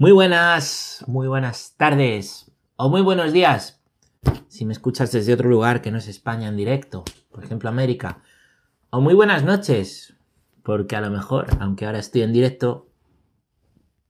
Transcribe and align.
Muy 0.00 0.12
buenas, 0.12 1.02
muy 1.08 1.26
buenas 1.26 1.74
tardes 1.76 2.52
o 2.76 2.88
muy 2.88 3.00
buenos 3.00 3.32
días. 3.32 3.80
Si 4.46 4.64
me 4.64 4.72
escuchas 4.72 5.10
desde 5.10 5.34
otro 5.34 5.48
lugar 5.48 5.82
que 5.82 5.90
no 5.90 5.98
es 5.98 6.06
España 6.06 6.46
en 6.46 6.56
directo, 6.56 7.02
por 7.32 7.42
ejemplo 7.42 7.68
América. 7.68 8.22
O 8.90 9.00
muy 9.00 9.14
buenas 9.14 9.42
noches, 9.42 10.14
porque 10.62 10.94
a 10.94 11.00
lo 11.00 11.10
mejor, 11.10 11.48
aunque 11.58 11.84
ahora 11.84 11.98
estoy 11.98 12.22
en 12.22 12.32
directo, 12.32 12.88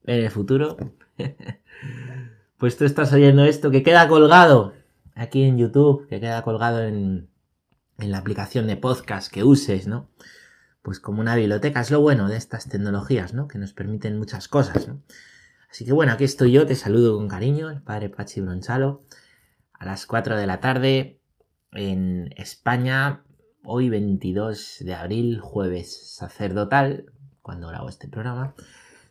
en 0.04 0.22
el 0.24 0.30
futuro, 0.30 0.76
pues 2.58 2.76
tú 2.76 2.84
estás 2.84 3.10
oyendo 3.14 3.46
esto 3.46 3.70
que 3.70 3.82
queda 3.82 4.08
colgado 4.08 4.74
aquí 5.14 5.44
en 5.44 5.56
YouTube, 5.56 6.06
que 6.06 6.20
queda 6.20 6.42
colgado 6.42 6.82
en, 6.82 7.30
en 7.96 8.10
la 8.10 8.18
aplicación 8.18 8.66
de 8.66 8.76
podcast 8.76 9.32
que 9.32 9.42
uses, 9.42 9.86
¿no? 9.86 10.10
Pues 10.82 11.00
como 11.00 11.22
una 11.22 11.34
biblioteca, 11.34 11.80
es 11.80 11.90
lo 11.90 12.02
bueno 12.02 12.28
de 12.28 12.36
estas 12.36 12.68
tecnologías, 12.68 13.32
¿no? 13.32 13.48
Que 13.48 13.56
nos 13.56 13.72
permiten 13.72 14.18
muchas 14.18 14.48
cosas, 14.48 14.86
¿no? 14.86 15.00
Así 15.70 15.84
que 15.84 15.92
bueno, 15.92 16.12
aquí 16.12 16.24
estoy 16.24 16.52
yo, 16.52 16.66
te 16.66 16.74
saludo 16.74 17.16
con 17.16 17.28
cariño, 17.28 17.68
el 17.70 17.82
padre 17.82 18.08
Pachi 18.08 18.40
Bronchalo, 18.40 19.04
a 19.72 19.84
las 19.84 20.06
4 20.06 20.36
de 20.36 20.46
la 20.46 20.60
tarde 20.60 21.20
en 21.72 22.32
España, 22.36 23.22
hoy 23.64 23.90
22 23.90 24.78
de 24.80 24.94
abril, 24.94 25.40
jueves 25.40 26.14
sacerdotal, 26.14 27.12
cuando 27.42 27.68
grabo 27.68 27.88
este 27.88 28.08
programa, 28.08 28.54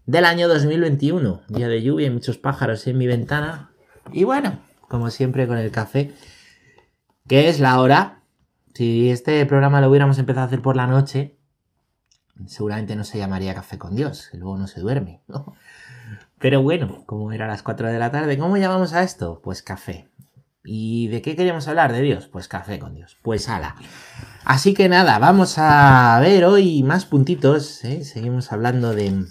del 0.05 0.25
año 0.25 0.48
2021, 0.48 1.43
día 1.48 1.67
de 1.67 1.84
lluvia 1.84 2.07
y 2.07 2.12
muchos 2.12 2.38
pájaros 2.38 2.87
en 2.87 2.98
mi 2.98 3.05
ventana, 3.05 3.71
y 4.12 4.23
bueno, 4.23 4.59
como 4.87 5.12
siempre 5.12 5.48
con 5.48 5.57
el 5.57 5.71
café, 5.71 6.13
que 7.27 7.49
es 7.49 7.59
la 7.59 7.79
hora, 7.79 8.23
si 8.73 9.09
este 9.09 9.45
programa 9.45 9.81
lo 9.81 9.89
hubiéramos 9.89 10.17
empezado 10.17 10.43
a 10.43 10.48
hacer 10.48 10.62
por 10.62 10.76
la 10.76 10.87
noche, 10.87 11.37
seguramente 12.45 12.95
no 12.95 13.03
se 13.03 13.17
llamaría 13.17 13.55
Café 13.55 13.77
con 13.77 13.95
Dios, 13.95 14.29
que 14.31 14.37
luego 14.37 14.57
no 14.57 14.67
se 14.67 14.79
duerme. 14.79 15.21
Pero 16.40 16.62
bueno, 16.62 17.04
como 17.05 17.32
era 17.32 17.48
las 17.48 17.64
4 17.64 17.88
de 17.88 18.00
la 18.00 18.12
tarde, 18.12 18.38
¿cómo 18.38 18.58
llamamos 18.58 18.94
a 18.94 19.04
esto? 19.04 19.41
Pues 19.44 19.64
café. 19.64 20.09
¿Y 20.63 21.07
de 21.07 21.21
qué 21.21 21.35
queríamos 21.35 21.68
hablar? 21.68 21.94
¿De 21.94 22.02
Dios? 22.02 22.27
Pues 22.27 22.48
café 22.48 22.77
con 22.77 22.94
Dios. 22.94 23.18
Pues 23.24 23.48
ala. 23.49 23.76
Así 24.44 24.74
que 24.74 24.90
nada, 24.90 25.18
vamos 25.18 25.55
a 25.57 26.20
ver 26.21 26.46
hoy 26.46 26.84
más 26.84 27.05
puntitos. 27.05 27.84
¿eh? 27.85 28.04
Seguimos 28.04 28.52
hablando 28.52 28.94
de. 28.94 29.26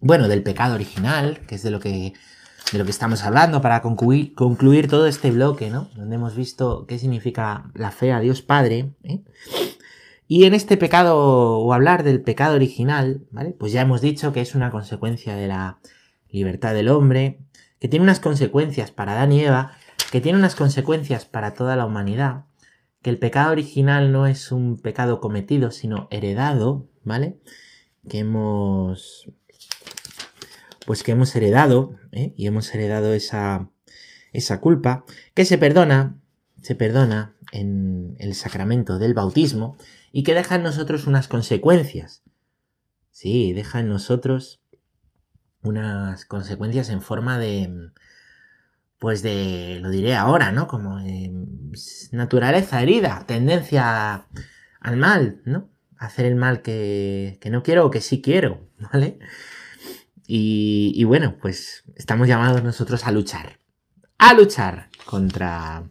Bueno, 0.00 0.28
del 0.28 0.44
pecado 0.44 0.76
original, 0.76 1.40
que 1.46 1.56
es 1.56 1.62
de 1.64 1.72
lo 1.72 1.80
que, 1.80 2.14
de 2.72 2.78
lo 2.78 2.84
que 2.84 2.92
estamos 2.92 3.24
hablando 3.24 3.60
para 3.60 3.82
concluir, 3.82 4.32
concluir 4.34 4.88
todo 4.88 5.08
este 5.08 5.32
bloque, 5.32 5.70
¿no? 5.70 5.90
Donde 5.96 6.14
hemos 6.14 6.36
visto 6.36 6.86
qué 6.86 7.00
significa 7.00 7.70
la 7.74 7.90
fe 7.90 8.12
a 8.12 8.20
Dios 8.20 8.40
Padre. 8.40 8.94
¿eh? 9.02 9.24
Y 10.28 10.44
en 10.44 10.54
este 10.54 10.76
pecado, 10.76 11.18
o 11.18 11.72
hablar 11.74 12.04
del 12.04 12.22
pecado 12.22 12.54
original, 12.54 13.26
¿vale? 13.32 13.56
Pues 13.58 13.72
ya 13.72 13.80
hemos 13.80 14.00
dicho 14.00 14.32
que 14.32 14.40
es 14.40 14.54
una 14.54 14.70
consecuencia 14.70 15.34
de 15.34 15.48
la 15.48 15.80
libertad 16.30 16.74
del 16.74 16.88
hombre, 16.88 17.40
que 17.78 17.88
tiene 17.88 18.02
unas 18.02 18.20
consecuencias 18.20 18.90
para 18.90 19.12
Adán 19.12 19.32
y 19.32 19.44
Eva, 19.44 19.76
que 20.10 20.20
tiene 20.20 20.38
unas 20.38 20.54
consecuencias 20.54 21.24
para 21.24 21.54
toda 21.54 21.76
la 21.76 21.86
humanidad, 21.86 22.44
que 23.02 23.10
el 23.10 23.18
pecado 23.18 23.52
original 23.52 24.12
no 24.12 24.26
es 24.26 24.52
un 24.52 24.78
pecado 24.78 25.20
cometido, 25.20 25.70
sino 25.70 26.08
heredado, 26.10 26.88
¿vale? 27.04 27.38
Que 28.08 28.20
hemos, 28.20 29.30
pues 30.86 31.02
que 31.02 31.12
hemos 31.12 31.34
heredado, 31.36 31.94
¿eh? 32.12 32.32
y 32.36 32.46
hemos 32.46 32.74
heredado 32.74 33.12
esa, 33.12 33.70
esa 34.32 34.60
culpa, 34.60 35.04
que 35.34 35.44
se 35.44 35.58
perdona, 35.58 36.18
se 36.62 36.74
perdona 36.74 37.36
en 37.52 38.16
el 38.18 38.34
sacramento 38.34 38.98
del 38.98 39.14
bautismo, 39.14 39.76
y 40.10 40.22
que 40.22 40.34
deja 40.34 40.56
en 40.56 40.62
nosotros 40.62 41.06
unas 41.06 41.28
consecuencias. 41.28 42.22
Sí, 43.10 43.52
deja 43.52 43.80
en 43.80 43.88
nosotros 43.88 44.60
unas 45.62 46.24
consecuencias 46.24 46.88
en 46.90 47.02
forma 47.02 47.38
de, 47.38 47.90
pues 48.98 49.22
de, 49.22 49.78
lo 49.80 49.90
diré 49.90 50.14
ahora, 50.14 50.52
¿no? 50.52 50.66
Como 50.66 51.00
naturaleza 52.12 52.82
herida, 52.82 53.24
tendencia 53.26 54.26
al 54.80 54.96
mal, 54.96 55.40
¿no? 55.44 55.68
Hacer 55.96 56.26
el 56.26 56.36
mal 56.36 56.62
que, 56.62 57.38
que 57.40 57.50
no 57.50 57.62
quiero 57.62 57.86
o 57.86 57.90
que 57.90 58.00
sí 58.00 58.20
quiero, 58.20 58.68
¿vale? 58.92 59.18
Y, 60.26 60.92
y, 60.94 61.04
bueno, 61.04 61.36
pues 61.40 61.84
estamos 61.96 62.28
llamados 62.28 62.62
nosotros 62.62 63.06
a 63.06 63.12
luchar. 63.12 63.58
A 64.18 64.34
luchar 64.34 64.90
contra, 65.06 65.90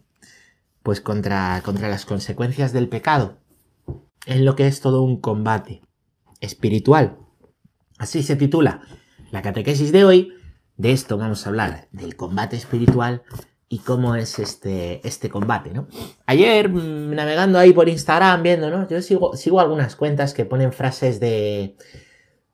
pues 0.82 1.00
contra, 1.00 1.60
contra 1.64 1.88
las 1.88 2.06
consecuencias 2.06 2.72
del 2.72 2.88
pecado. 2.88 3.40
En 4.26 4.44
lo 4.44 4.54
que 4.54 4.66
es 4.68 4.80
todo 4.80 5.02
un 5.02 5.20
combate 5.20 5.82
espiritual. 6.40 7.18
Así 7.98 8.22
se 8.22 8.36
titula 8.36 8.82
la 9.30 9.42
catequesis 9.42 9.92
de 9.92 10.04
hoy, 10.04 10.32
de 10.76 10.92
esto 10.92 11.18
vamos 11.18 11.46
a 11.46 11.50
hablar, 11.50 11.88
del 11.92 12.16
combate 12.16 12.56
espiritual 12.56 13.22
y 13.68 13.80
cómo 13.80 14.14
es 14.14 14.38
este, 14.38 15.06
este 15.06 15.28
combate, 15.28 15.70
¿no? 15.70 15.88
Ayer, 16.24 16.68
mm, 16.70 17.14
navegando 17.14 17.58
ahí 17.58 17.72
por 17.72 17.88
Instagram, 17.88 18.42
viendo, 18.42 18.70
¿no? 18.70 18.88
Yo 18.88 19.02
sigo, 19.02 19.36
sigo 19.36 19.60
algunas 19.60 19.96
cuentas 19.96 20.32
que 20.32 20.46
ponen 20.46 20.72
frases 20.72 21.20
de, 21.20 21.76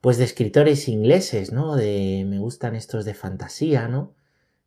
pues 0.01 0.17
de 0.17 0.25
escritores 0.25 0.87
ingleses, 0.89 1.53
¿no? 1.53 1.75
De, 1.75 2.25
me 2.27 2.39
gustan 2.39 2.75
estos 2.75 3.05
de 3.05 3.13
fantasía, 3.13 3.87
¿no? 3.87 4.13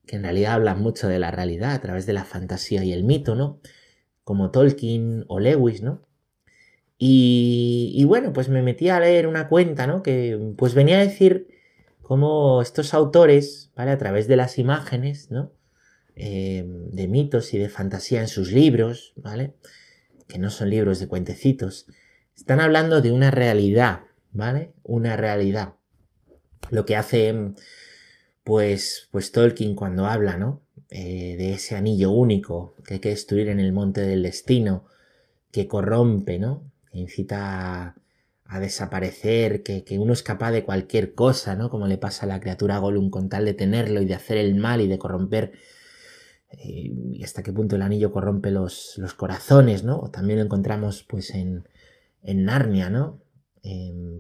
Que 0.07 0.17
en 0.17 0.23
realidad 0.23 0.55
hablan 0.55 0.81
mucho 0.81 1.09
de 1.09 1.19
la 1.19 1.31
realidad 1.31 1.73
a 1.73 1.81
través 1.81 2.07
de 2.07 2.15
la 2.15 2.25
fantasía 2.25 2.83
y 2.85 2.93
el 2.93 3.05
mito, 3.05 3.35
¿no? 3.35 3.61
Como 4.25 4.51
Tolkien 4.51 5.25
o 5.29 5.41
Lewis, 5.41 5.83
¿no? 5.83 6.03
Y, 6.97 7.93
y 7.95 8.05
bueno, 8.05 8.33
pues 8.33 8.49
me 8.49 8.63
metí 8.63 8.89
a 8.89 8.99
leer 9.01 9.27
una 9.27 9.49
cuenta, 9.49 9.87
¿no? 9.87 10.03
Que 10.03 10.55
pues 10.57 10.75
venía 10.75 10.97
a 10.97 11.01
decir 11.05 11.58
cómo 12.09 12.63
estos 12.63 12.95
autores, 12.95 13.71
¿vale? 13.77 13.91
A 13.91 13.99
través 13.99 14.29
de 14.29 14.37
las 14.37 14.59
imágenes, 14.59 15.31
¿no? 15.31 15.53
Eh, 16.17 16.65
de 16.67 17.07
mitos 17.07 17.53
y 17.53 17.59
de 17.59 17.69
fantasía 17.69 18.23
en 18.23 18.29
sus 18.29 18.51
libros, 18.51 19.13
¿vale? 19.17 19.53
Que 20.27 20.39
no 20.39 20.49
son 20.49 20.71
libros 20.71 21.01
de 21.01 21.07
cuentecitos, 21.07 21.87
están 22.35 22.61
hablando 22.61 23.03
de 23.03 23.13
una 23.13 23.31
realidad, 23.31 24.05
¿vale? 24.33 24.73
Una 24.85 25.19
realidad. 25.19 25.75
Lo 26.71 26.87
que 26.87 26.97
hace, 26.97 27.53
pues, 28.43 29.09
pues 29.11 29.31
Tolkien 29.31 29.75
cuando 29.75 30.07
habla, 30.07 30.39
¿no? 30.39 30.63
Eh, 30.89 31.37
de 31.37 31.53
ese 31.53 31.77
anillo 31.77 32.11
único 32.11 32.75
que 32.87 32.95
hay 32.95 33.01
que 33.01 33.11
destruir 33.11 33.51
en 33.51 33.61
el 33.61 33.75
monte 33.75 34.01
del 34.01 34.23
destino, 34.23 34.87
que 35.53 35.69
corrompe, 35.69 36.39
¿no? 36.39 36.73
Que 36.91 37.01
incita 37.01 37.97
a 38.49 38.61
desaparecer, 38.61 39.63
que, 39.63 39.99
uno 39.99 40.15
es 40.15 40.23
capaz 40.23 40.53
de 40.53 40.65
cualquier 40.65 41.15
cosa, 41.15 41.55
¿no? 41.55 41.69
Como 41.69 41.87
le 41.87 41.99
pasa 41.99 42.25
a 42.25 42.29
la 42.29 42.41
criatura 42.41 42.79
Gollum 42.79 43.11
con 43.11 43.29
tal 43.29 43.45
de 43.45 43.53
tenerlo 43.53 44.01
y 44.01 44.07
de 44.07 44.15
hacer 44.15 44.39
el 44.39 44.55
mal 44.55 44.81
y 44.81 44.89
de 44.89 44.99
corromper. 44.99 45.53
Eh, 46.53 46.91
y 47.13 47.23
hasta 47.23 47.43
qué 47.43 47.53
punto 47.53 47.77
el 47.77 47.83
anillo 47.83 48.11
corrompe 48.11 48.51
los, 48.51 48.95
los 48.97 49.13
corazones, 49.13 49.85
¿no? 49.85 50.11
También 50.11 50.39
lo 50.39 50.47
encontramos 50.47 51.05
pues 51.07 51.31
en, 51.35 51.69
en 52.23 52.45
Narnia, 52.45 52.91
¿no? 52.91 53.21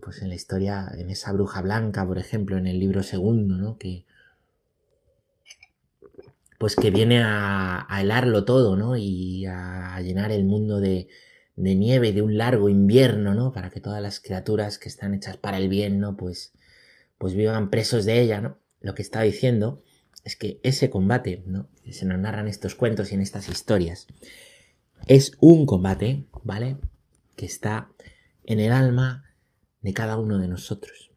pues 0.02 0.20
en 0.20 0.28
la 0.28 0.34
historia, 0.34 0.92
en 0.98 1.08
esa 1.08 1.32
bruja 1.32 1.62
blanca, 1.62 2.06
por 2.06 2.18
ejemplo, 2.18 2.58
en 2.58 2.66
el 2.66 2.78
libro 2.78 3.02
segundo, 3.02 3.56
¿no? 3.56 3.78
Que, 3.78 4.04
pues 6.58 6.76
que 6.76 6.90
viene 6.90 7.22
a, 7.22 7.86
a 7.88 8.00
helarlo 8.02 8.44
todo, 8.44 8.76
¿no? 8.76 8.94
Y 8.94 9.46
a 9.46 9.98
llenar 10.02 10.32
el 10.32 10.44
mundo 10.44 10.80
de, 10.80 11.08
de 11.58 11.74
nieve 11.74 12.12
de 12.12 12.22
un 12.22 12.38
largo 12.38 12.69
invierno, 12.69 13.34
¿no? 13.34 13.52
Para 13.52 13.70
que 13.70 13.80
todas 13.80 14.00
las 14.00 14.20
criaturas 14.20 14.78
que 14.78 14.88
están 14.88 15.12
hechas 15.12 15.36
para 15.36 15.58
el 15.58 15.69
bien, 15.69 15.98
¿no? 15.98 16.16
Pues, 16.16 16.52
pues 17.19 17.34
vivan 17.34 17.69
presos 17.69 18.04
de 18.04 18.20
ella, 18.20 18.41
¿no? 18.41 18.58
Lo 18.80 18.94
que 18.94 19.02
está 19.02 19.22
diciendo 19.22 19.82
es 20.24 20.36
que 20.36 20.60
ese 20.62 20.88
combate, 20.88 21.42
¿no? 21.46 21.69
Que 21.82 21.92
se 21.92 22.06
nos 22.06 22.19
narran 22.19 22.46
estos 22.46 22.76
cuentos 22.76 23.10
y 23.10 23.16
en 23.16 23.22
estas 23.22 23.48
historias, 23.48 24.06
es 25.08 25.32
un 25.41 25.66
combate, 25.66 26.26
¿vale? 26.44 26.76
Que 27.34 27.46
está 27.46 27.90
en 28.44 28.60
el 28.60 28.70
alma 28.70 29.25
de 29.80 29.92
cada 29.92 30.16
uno 30.16 30.38
de 30.38 30.48
nosotros. 30.48 31.10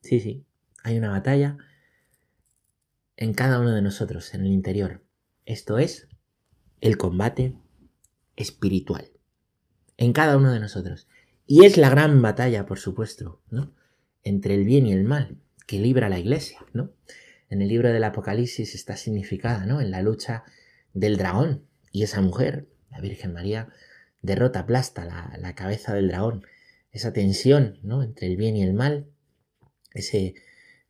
Sí, 0.00 0.20
sí, 0.20 0.44
hay 0.82 0.98
una 0.98 1.10
batalla 1.10 1.56
en 3.16 3.32
cada 3.32 3.58
uno 3.58 3.72
de 3.72 3.80
nosotros, 3.80 4.34
en 4.34 4.42
el 4.42 4.52
interior. 4.52 5.02
Esto 5.46 5.78
es 5.78 6.08
el 6.82 6.98
combate 6.98 7.56
espiritual 8.36 9.13
en 9.96 10.12
cada 10.12 10.36
uno 10.36 10.52
de 10.52 10.60
nosotros. 10.60 11.08
Y 11.46 11.64
es 11.64 11.76
la 11.76 11.90
gran 11.90 12.22
batalla, 12.22 12.66
por 12.66 12.78
supuesto, 12.78 13.40
¿no? 13.50 13.74
Entre 14.22 14.54
el 14.54 14.64
bien 14.64 14.86
y 14.86 14.92
el 14.92 15.04
mal, 15.04 15.36
que 15.66 15.78
libra 15.78 16.08
la 16.08 16.18
iglesia, 16.18 16.64
¿no? 16.72 16.92
En 17.50 17.60
el 17.60 17.68
libro 17.68 17.92
del 17.92 18.04
Apocalipsis 18.04 18.74
está 18.74 18.96
significada, 18.96 19.66
¿no? 19.66 19.80
En 19.80 19.90
la 19.90 20.02
lucha 20.02 20.44
del 20.94 21.16
dragón. 21.16 21.66
Y 21.92 22.02
esa 22.02 22.20
mujer, 22.22 22.66
la 22.90 23.00
Virgen 23.00 23.32
María, 23.32 23.68
derrota, 24.22 24.60
aplasta 24.60 25.04
la, 25.04 25.54
cabeza 25.54 25.94
del 25.94 26.08
dragón. 26.08 26.46
Esa 26.90 27.12
tensión, 27.12 27.78
¿no? 27.82 28.02
Entre 28.02 28.26
el 28.26 28.36
bien 28.36 28.56
y 28.56 28.62
el 28.62 28.72
mal. 28.72 29.06
Ese, 29.92 30.34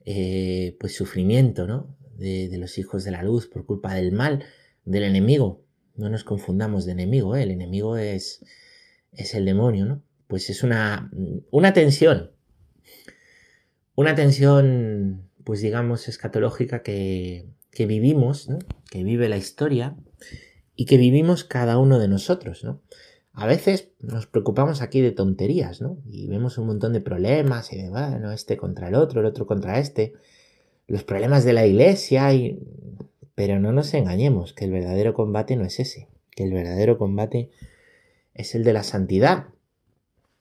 eh, 0.04 0.76
pues, 0.78 0.94
sufrimiento, 0.94 1.66
¿no? 1.66 1.96
De, 2.16 2.48
de, 2.48 2.58
los 2.58 2.78
hijos 2.78 3.02
de 3.02 3.10
la 3.10 3.24
luz 3.24 3.48
por 3.48 3.66
culpa 3.66 3.94
del 3.94 4.12
mal, 4.12 4.44
del 4.84 5.02
enemigo. 5.02 5.64
No 5.96 6.08
nos 6.08 6.22
confundamos 6.22 6.84
de 6.86 6.92
enemigo, 6.92 7.34
¿eh? 7.34 7.42
El 7.42 7.50
enemigo 7.50 7.96
es 7.96 8.44
es 9.16 9.34
el 9.34 9.44
demonio, 9.44 9.86
¿no? 9.86 10.02
Pues 10.26 10.50
es 10.50 10.62
una, 10.62 11.10
una 11.50 11.72
tensión. 11.72 12.30
Una 13.94 14.14
tensión 14.14 15.24
pues 15.44 15.60
digamos, 15.60 16.08
escatológica 16.08 16.82
que, 16.82 17.46
que 17.70 17.86
vivimos, 17.86 18.48
¿no? 18.48 18.58
que 18.90 19.04
vive 19.04 19.28
la 19.28 19.36
historia 19.36 19.96
y 20.74 20.86
que 20.86 20.96
vivimos 20.96 21.44
cada 21.44 21.78
uno 21.78 21.98
de 21.98 22.08
nosotros, 22.08 22.64
¿no? 22.64 22.80
A 23.36 23.46
veces 23.46 23.90
nos 24.00 24.26
preocupamos 24.26 24.80
aquí 24.80 25.00
de 25.00 25.10
tonterías, 25.10 25.80
¿no? 25.80 25.98
Y 26.06 26.28
vemos 26.28 26.56
un 26.56 26.68
montón 26.68 26.92
de 26.92 27.00
problemas 27.00 27.72
y 27.72 27.76
de, 27.76 27.90
bueno, 27.90 28.30
este 28.30 28.56
contra 28.56 28.88
el 28.88 28.94
otro, 28.94 29.20
el 29.20 29.26
otro 29.26 29.44
contra 29.46 29.80
este, 29.80 30.12
los 30.86 31.04
problemas 31.04 31.44
de 31.44 31.52
la 31.52 31.66
iglesia 31.66 32.32
y... 32.32 32.60
Pero 33.34 33.58
no 33.58 33.72
nos 33.72 33.92
engañemos, 33.94 34.52
que 34.52 34.66
el 34.66 34.70
verdadero 34.70 35.12
combate 35.12 35.56
no 35.56 35.64
es 35.64 35.80
ese, 35.80 36.06
que 36.30 36.44
el 36.44 36.52
verdadero 36.52 36.98
combate 36.98 37.50
es 38.34 38.54
el 38.54 38.64
de 38.64 38.72
la 38.72 38.82
santidad. 38.82 39.46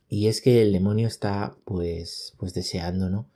Y 0.09 0.27
es 0.27 0.41
que 0.41 0.61
el 0.61 0.73
demonio 0.73 1.07
está, 1.07 1.55
pues, 1.63 2.35
pues 2.37 2.53
deseando, 2.53 3.09
¿no? 3.09 3.29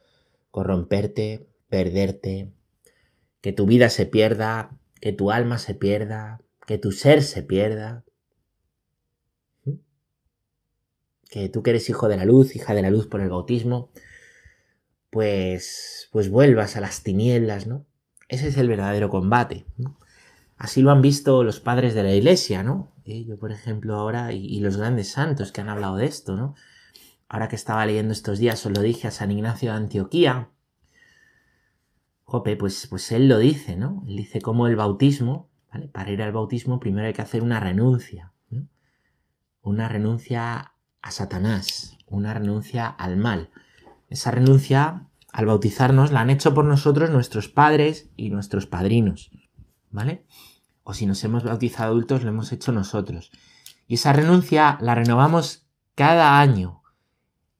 Corromperte, 0.52 1.48
perderte, 1.70 2.52
que 3.42 3.54
tu 3.54 3.66
vida 3.66 3.90
se 3.90 4.06
pierda, 4.06 4.78
que 5.00 5.14
tu 5.14 5.32
alma 5.32 5.58
se 5.60 5.76
pierda, 5.76 6.42
que 6.66 6.78
tu 6.78 6.92
ser 6.92 7.24
se 7.24 7.44
pierda. 7.44 8.04
Que 11.30 11.50
tú 11.50 11.62
que 11.62 11.72
eres 11.72 11.90
hijo 11.90 12.08
de 12.08 12.18
la 12.18 12.26
luz, 12.26 12.56
hija 12.56 12.74
de 12.74 12.82
la 12.82 12.90
luz 12.90 13.08
por 13.08 13.22
el 13.22 13.30
bautismo, 13.30 13.92
pues, 15.10 16.10
pues 16.12 16.30
vuelvas 16.30 16.76
a 16.78 16.82
las 16.82 17.04
tinieblas, 17.04 17.68
¿no? 17.68 17.86
Ese 18.28 18.48
es 18.48 18.58
el 18.58 18.68
verdadero 18.68 19.10
combate. 19.10 19.66
Así 20.58 20.82
lo 20.82 20.92
han 20.92 21.02
visto 21.02 21.44
los 21.44 21.60
padres 21.60 21.94
de 21.94 22.04
la 22.04 22.14
iglesia, 22.14 22.64
¿no? 22.64 22.92
Yo, 23.08 23.40
por 23.40 23.52
ejemplo, 23.52 23.96
ahora, 23.96 24.34
y, 24.34 24.46
y, 24.46 24.60
los 24.60 24.76
grandes 24.76 25.10
santos 25.10 25.54
que 25.54 25.62
han 25.62 25.70
hablado 25.70 25.96
de 25.96 26.06
esto, 26.06 26.36
¿no? 26.36 26.56
Ahora 27.30 27.48
que 27.48 27.56
estaba 27.56 27.86
leyendo 27.86 28.12
estos 28.12 28.38
días, 28.38 28.66
os 28.66 28.72
lo 28.76 28.82
dije 28.82 29.08
a 29.08 29.12
San 29.12 29.32
Ignacio 29.32 29.72
de 29.72 29.78
Antioquía, 29.78 30.50
Jope, 32.30 32.58
pues, 32.58 32.88
pues 32.88 33.10
él 33.14 33.30
lo 33.30 33.38
dice, 33.38 33.78
¿no? 33.78 34.04
Él 34.06 34.18
dice 34.18 34.42
cómo 34.42 34.68
el 34.68 34.76
bautismo, 34.76 35.50
¿vale? 35.72 35.88
Para 35.88 36.12
ir 36.12 36.22
al 36.22 36.34
bautismo 36.34 36.78
primero 36.78 37.08
hay 37.08 37.14
que 37.14 37.22
hacer 37.22 37.42
una 37.42 37.62
renuncia, 37.62 38.34
¿no? 38.50 38.68
Una 39.62 39.88
renuncia 39.88 40.74
a 41.02 41.12
Satanás, 41.12 41.98
una 42.06 42.34
renuncia 42.34 42.88
al 42.88 43.16
mal. 43.16 43.50
Esa 44.10 44.32
renuncia 44.32 45.08
al 45.32 45.46
bautizarnos 45.46 46.12
la 46.12 46.20
han 46.20 46.30
hecho 46.30 46.54
por 46.54 46.66
nosotros 46.66 47.10
nuestros 47.10 47.48
padres 47.48 48.10
y 48.18 48.30
nuestros 48.30 48.68
padrinos, 48.68 49.32
¿vale? 49.90 50.26
O 50.90 50.94
si 50.94 51.06
nos 51.06 51.22
hemos 51.26 51.44
bautizado 51.44 51.90
adultos, 51.90 52.24
lo 52.24 52.30
hemos 52.30 52.54
hecho 52.54 52.72
nosotros. 52.72 53.30
Y 53.90 53.96
esa 53.96 54.14
renuncia 54.14 54.78
la 54.80 54.96
renovamos 54.96 55.68
cada 55.96 56.40
año, 56.40 56.82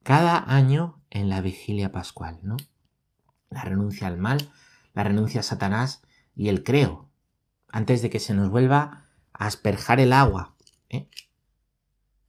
cada 0.02 0.50
año 0.50 1.02
en 1.10 1.28
la 1.28 1.42
vigilia 1.42 1.92
pascual, 1.92 2.38
¿no? 2.42 2.56
La 3.50 3.64
renuncia 3.64 4.06
al 4.06 4.16
mal, 4.16 4.50
la 4.94 5.04
renuncia 5.04 5.40
a 5.40 5.42
Satanás 5.42 6.00
y 6.34 6.48
el 6.48 6.64
creo, 6.64 7.10
antes 7.68 8.00
de 8.00 8.08
que 8.08 8.18
se 8.18 8.32
nos 8.32 8.48
vuelva 8.48 9.04
a 9.34 9.44
asperjar 9.44 10.00
el 10.00 10.14
agua, 10.14 10.54
¿eh? 10.88 11.10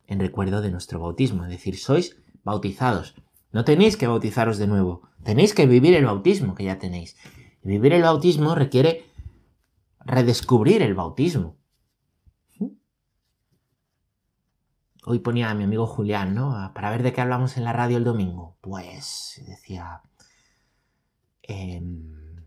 en 0.06 0.20
recuerdo 0.20 0.62
de 0.62 0.70
nuestro 0.70 1.00
bautismo. 1.00 1.46
Es 1.46 1.50
decir, 1.52 1.78
sois 1.78 2.18
bautizados. 2.44 3.16
No 3.54 3.64
tenéis 3.64 3.96
que 3.96 4.08
bautizaros 4.08 4.58
de 4.58 4.68
nuevo, 4.68 5.08
tenéis 5.24 5.54
que 5.54 5.66
vivir 5.66 5.94
el 5.94 6.04
bautismo 6.04 6.56
que 6.56 6.66
ya 6.66 6.78
tenéis. 6.78 7.16
Vivir 7.64 7.94
el 7.94 8.02
bautismo 8.02 8.54
requiere 8.54 9.09
redescubrir 10.10 10.82
el 10.82 10.96
bautismo. 10.96 11.58
Hoy 15.06 15.20
ponía 15.20 15.50
a 15.50 15.54
mi 15.54 15.64
amigo 15.64 15.88
Julián, 15.88 16.36
¿no? 16.36 16.72
Para 16.74 16.90
ver 16.90 17.04
de 17.04 17.14
qué 17.14 17.22
hablamos 17.22 17.58
en 17.58 17.64
la 17.64 17.74
radio 17.74 17.98
el 17.98 18.04
domingo. 18.04 18.58
Pues 18.62 19.42
decía... 19.48 20.02
Em, 21.44 22.46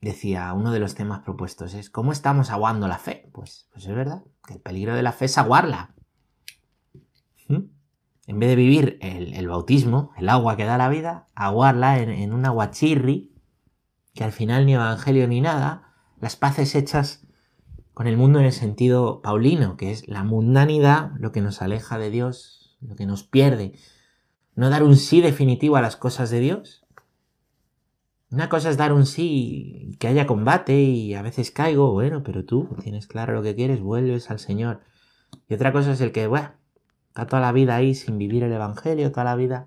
decía, 0.00 0.52
uno 0.52 0.72
de 0.72 0.78
los 0.78 0.94
temas 0.94 1.20
propuestos 1.20 1.74
es 1.74 1.90
¿cómo 1.90 2.12
estamos 2.12 2.50
aguando 2.50 2.86
la 2.86 2.98
fe? 2.98 3.28
Pues, 3.32 3.68
pues 3.72 3.86
es 3.86 3.94
verdad, 3.94 4.22
que 4.46 4.54
el 4.54 4.60
peligro 4.60 4.94
de 4.94 5.02
la 5.02 5.12
fe 5.12 5.24
es 5.24 5.38
aguarla. 5.38 5.94
¿Mm? 7.48 7.70
En 8.26 8.38
vez 8.38 8.48
de 8.48 8.56
vivir 8.56 8.98
el, 9.00 9.48
bautismo, 9.48 10.12
el 10.16 10.28
agua 10.28 10.56
que 10.56 10.64
da 10.64 10.78
la 10.78 10.88
vida, 10.88 11.28
aguarla 11.34 11.98
en, 11.98 12.10
en 12.10 12.32
un 12.32 12.46
aguachirri, 12.46 13.32
que 14.14 14.22
al 14.22 14.32
final 14.32 14.66
ni 14.66 14.74
evangelio 14.74 15.26
ni 15.26 15.40
nada, 15.40 15.91
las 16.22 16.36
paces 16.36 16.76
hechas 16.76 17.26
con 17.94 18.06
el 18.06 18.16
mundo 18.16 18.38
en 18.38 18.46
el 18.46 18.52
sentido 18.52 19.20
paulino, 19.22 19.76
que 19.76 19.90
es 19.90 20.06
la 20.06 20.22
mundanidad, 20.22 21.10
lo 21.18 21.32
que 21.32 21.40
nos 21.40 21.60
aleja 21.60 21.98
de 21.98 22.10
Dios, 22.10 22.78
lo 22.80 22.94
que 22.94 23.06
nos 23.06 23.24
pierde. 23.24 23.72
No 24.54 24.70
dar 24.70 24.84
un 24.84 24.96
sí 24.96 25.20
definitivo 25.20 25.76
a 25.76 25.82
las 25.82 25.96
cosas 25.96 26.30
de 26.30 26.38
Dios, 26.38 26.86
una 28.30 28.48
cosa 28.48 28.70
es 28.70 28.76
dar 28.76 28.92
un 28.92 29.04
sí 29.04 29.90
y 29.90 29.96
que 29.96 30.06
haya 30.06 30.28
combate 30.28 30.80
y 30.80 31.14
a 31.14 31.22
veces 31.22 31.50
caigo, 31.50 31.90
bueno, 31.92 32.22
pero 32.22 32.44
tú 32.44 32.68
tienes 32.80 33.08
claro 33.08 33.34
lo 33.34 33.42
que 33.42 33.56
quieres, 33.56 33.80
vuelves 33.80 34.30
al 34.30 34.38
Señor. 34.38 34.80
Y 35.48 35.54
otra 35.54 35.72
cosa 35.72 35.90
es 35.90 36.00
el 36.00 36.12
que, 36.12 36.28
bueno, 36.28 36.52
está 37.08 37.26
toda 37.26 37.42
la 37.42 37.50
vida 37.50 37.74
ahí 37.74 37.96
sin 37.96 38.16
vivir 38.16 38.44
el 38.44 38.52
Evangelio, 38.52 39.10
toda 39.10 39.24
la 39.24 39.34
vida. 39.34 39.66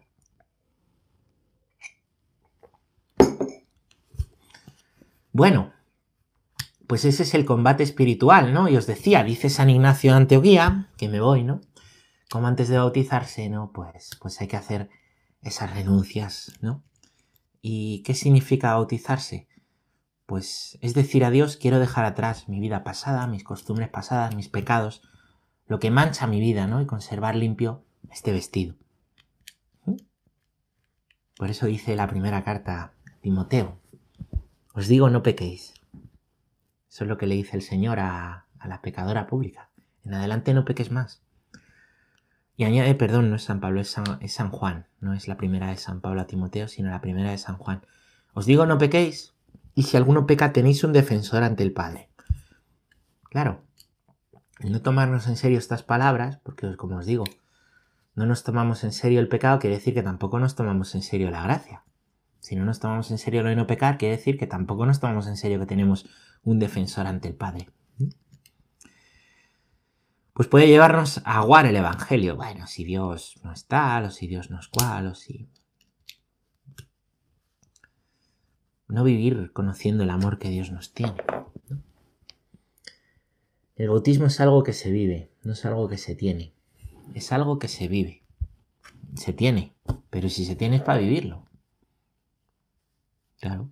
Bueno, 5.34 5.75
pues 6.88 7.06
ese 7.06 7.24
es 7.24 7.34
el 7.34 7.46
combate 7.46 7.84
espiritual, 7.84 8.54
¿no? 8.54 8.70
Y 8.70 8.78
os 8.78 8.88
decía, 8.88 9.24
dice 9.24 9.50
San 9.50 9.70
Ignacio 9.70 10.12
de 10.12 10.18
Antioquía, 10.18 10.90
que 10.98 11.10
me 11.10 11.20
voy, 11.20 11.44
¿no? 11.44 11.62
Como 12.30 12.48
antes 12.48 12.70
de 12.70 12.78
bautizarse, 12.78 13.50
¿no? 13.50 13.72
Pues, 13.74 14.12
pues 14.20 14.40
hay 14.42 14.48
que 14.48 14.58
hacer 14.58 14.90
esas 15.42 15.74
renuncias, 15.74 16.54
¿no? 16.62 16.84
¿Y 17.62 18.04
qué 18.04 18.14
significa 18.14 18.74
bautizarse? 18.74 19.48
Pues 20.26 20.78
es 20.82 20.94
decir 20.94 21.24
a 21.24 21.30
Dios, 21.30 21.58
quiero 21.58 21.80
dejar 21.80 22.06
atrás 22.06 22.50
mi 22.50 22.60
vida 22.60 22.84
pasada, 22.84 23.28
mis 23.28 23.44
costumbres 23.44 23.90
pasadas, 23.90 24.36
mis 24.36 24.50
pecados, 24.50 25.04
lo 25.68 25.80
que 25.80 25.92
mancha 25.92 26.26
mi 26.26 26.40
vida, 26.40 26.68
¿no? 26.68 26.82
Y 26.82 26.86
conservar 26.86 27.36
limpio 27.36 27.84
este 28.12 28.32
vestido. 28.32 28.76
Por 31.38 31.50
eso 31.50 31.68
dice 31.68 31.96
la 31.96 32.08
primera 32.08 32.44
carta 32.44 32.94
Timoteo, 33.22 33.78
os 34.74 34.88
digo 34.88 35.10
no 35.10 35.22
pequéis. 35.22 35.75
Eso 36.96 37.04
es 37.04 37.10
lo 37.10 37.18
que 37.18 37.28
le 37.28 37.36
dice 37.36 37.58
el 37.58 37.62
Señor 37.62 38.00
a, 38.00 38.46
la 38.64 38.82
pecadora 38.82 39.28
pública. 39.28 39.70
En 40.06 40.14
adelante 40.14 40.54
no 40.54 40.64
peques 40.64 40.92
más. 40.92 41.22
Y 42.56 42.64
añade, 42.64 42.96
perdón, 42.96 43.30
no 43.30 43.36
es 43.36 43.44
San 43.44 43.60
Pablo, 43.60 43.82
es 43.82 43.90
San, 43.90 44.50
Juan. 44.50 44.88
No 45.02 45.14
es 45.14 45.28
la 45.28 45.36
primera 45.36 45.72
de 45.72 45.76
San 45.76 46.00
Pablo 46.00 46.22
a 46.22 46.26
Timoteo, 46.26 46.70
sino 46.70 46.90
la 46.90 47.02
primera 47.02 47.32
de 47.32 47.38
San 47.38 47.58
Juan. 47.58 47.86
Os 48.34 48.46
digo, 48.46 48.66
no 48.66 48.78
pequéis. 48.78 49.34
Y 49.74 49.84
si 49.84 49.98
alguno 49.98 50.26
peca, 50.26 50.54
tenéis 50.54 50.86
un 50.86 50.94
defensor 50.94 51.44
ante 51.44 51.64
el 51.64 51.74
Padre. 51.74 52.08
Claro, 53.24 53.62
el 54.62 54.72
no 54.72 54.82
tomarnos 54.82 55.28
en 55.28 55.36
serio 55.36 55.58
estas 55.58 55.84
palabras, 55.84 56.38
porque 56.44 56.78
como 56.78 56.96
os 56.96 57.06
digo, 57.06 57.26
no 58.16 58.26
nos 58.26 58.46
tomamos 58.46 58.86
en 58.86 58.94
serio 58.94 59.20
el 59.20 59.28
pecado, 59.28 59.60
quiere 59.60 59.76
decir 59.76 59.94
que 59.94 60.02
tampoco 60.02 60.40
nos 60.40 60.56
tomamos 60.56 60.96
en 60.96 61.02
serio 61.02 61.30
la 61.30 61.44
gracia. 61.44 61.84
Si 62.40 62.56
no 62.56 62.64
nos 62.64 62.80
tomamos 62.80 63.12
en 63.12 63.18
serio 63.18 63.44
lo 63.44 63.50
de 63.50 63.58
no 63.58 63.68
pecar, 63.68 63.98
quiere 63.98 64.16
decir 64.16 64.38
que 64.38 64.48
tampoco 64.48 64.86
nos 64.86 65.02
tomamos 65.02 65.28
en 65.28 65.36
serio 65.36 65.60
que 65.60 65.66
tenemos 65.66 66.08
un 66.46 66.60
defensor 66.60 67.08
ante 67.08 67.28
el 67.28 67.36
Padre 67.36 67.68
pues 70.36 70.50
puede 70.50 70.68
llevarnos 70.68 71.22
a 71.24 71.38
aguar 71.38 71.66
el 71.66 71.78
Evangelio. 71.78 72.36
Bueno, 72.36 72.68
si 72.68 72.84
Dios 72.84 73.40
no 73.42 73.54
es 73.54 73.68
tal, 73.68 74.04
o 74.04 74.12
si 74.12 74.28
Dios 74.28 74.52
no 74.52 74.60
es 74.60 74.68
cual, 74.68 75.08
o 75.08 75.16
si... 75.16 75.48
No 78.90 79.06
vivir 79.06 79.54
conociendo 79.54 80.04
el 80.04 80.10
amor 80.10 80.38
que 80.38 80.50
Dios 80.50 80.72
nos 80.72 80.94
tiene. 80.94 81.16
El 83.78 83.88
bautismo 83.88 84.26
es 84.26 84.42
algo 84.42 84.62
que 84.64 84.74
se 84.74 84.92
vive, 84.92 85.32
no 85.44 85.54
es 85.54 85.66
algo 85.66 85.88
que 85.88 85.98
se 85.98 86.16
tiene. 86.16 86.54
Es 87.14 87.32
algo 87.32 87.58
que 87.58 87.70
se 87.70 87.88
vive. 87.88 88.22
Se 89.16 89.32
tiene, 89.32 89.74
pero 90.10 90.28
si 90.28 90.44
se 90.44 90.58
tiene 90.58 90.76
es 90.76 90.82
para 90.82 91.00
vivirlo. 91.00 91.46
Claro. 93.40 93.70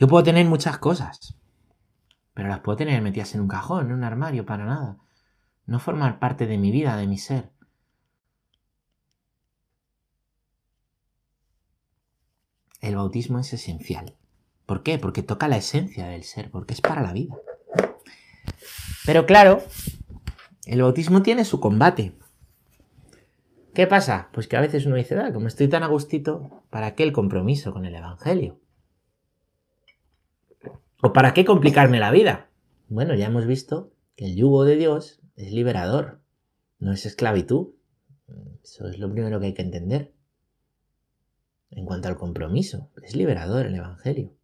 Yo 0.00 0.08
puedo 0.08 0.24
tener 0.24 0.46
muchas 0.46 0.78
cosas, 0.78 1.36
pero 2.32 2.48
las 2.48 2.60
puedo 2.60 2.74
tener 2.74 3.02
metidas 3.02 3.34
en 3.34 3.42
un 3.42 3.48
cajón, 3.48 3.88
en 3.88 3.92
un 3.92 4.02
armario, 4.02 4.46
para 4.46 4.64
nada. 4.64 4.96
No 5.66 5.78
formar 5.78 6.18
parte 6.18 6.46
de 6.46 6.56
mi 6.56 6.70
vida, 6.70 6.96
de 6.96 7.06
mi 7.06 7.18
ser. 7.18 7.50
El 12.80 12.96
bautismo 12.96 13.40
es 13.40 13.52
esencial. 13.52 14.16
¿Por 14.64 14.82
qué? 14.82 14.98
Porque 14.98 15.22
toca 15.22 15.48
la 15.48 15.58
esencia 15.58 16.06
del 16.06 16.24
ser, 16.24 16.50
porque 16.50 16.72
es 16.72 16.80
para 16.80 17.02
la 17.02 17.12
vida. 17.12 17.36
Pero 19.04 19.26
claro, 19.26 19.62
el 20.64 20.80
bautismo 20.80 21.20
tiene 21.20 21.44
su 21.44 21.60
combate. 21.60 22.16
¿Qué 23.74 23.86
pasa? 23.86 24.30
Pues 24.32 24.48
que 24.48 24.56
a 24.56 24.62
veces 24.62 24.86
uno 24.86 24.96
dice, 24.96 25.18
ah, 25.18 25.30
como 25.30 25.46
estoy 25.46 25.68
tan 25.68 25.82
a 25.82 25.88
gustito, 25.88 26.64
¿para 26.70 26.94
qué 26.94 27.02
el 27.02 27.12
compromiso 27.12 27.74
con 27.74 27.84
el 27.84 27.94
Evangelio? 27.94 28.58
¿O 31.02 31.12
para 31.12 31.32
qué 31.32 31.44
complicarme 31.44 31.98
la 31.98 32.10
vida? 32.10 32.50
Bueno, 32.88 33.14
ya 33.14 33.26
hemos 33.26 33.46
visto 33.46 33.92
que 34.16 34.26
el 34.26 34.36
yugo 34.36 34.64
de 34.64 34.76
Dios 34.76 35.20
es 35.36 35.52
liberador, 35.52 36.20
no 36.78 36.92
es 36.92 37.06
esclavitud. 37.06 37.74
Eso 38.62 38.88
es 38.88 38.98
lo 38.98 39.10
primero 39.10 39.40
que 39.40 39.46
hay 39.46 39.54
que 39.54 39.62
entender. 39.62 40.12
En 41.70 41.86
cuanto 41.86 42.08
al 42.08 42.16
compromiso, 42.16 42.90
es 43.02 43.14
liberador 43.14 43.66
el 43.66 43.76
Evangelio. 43.76 44.34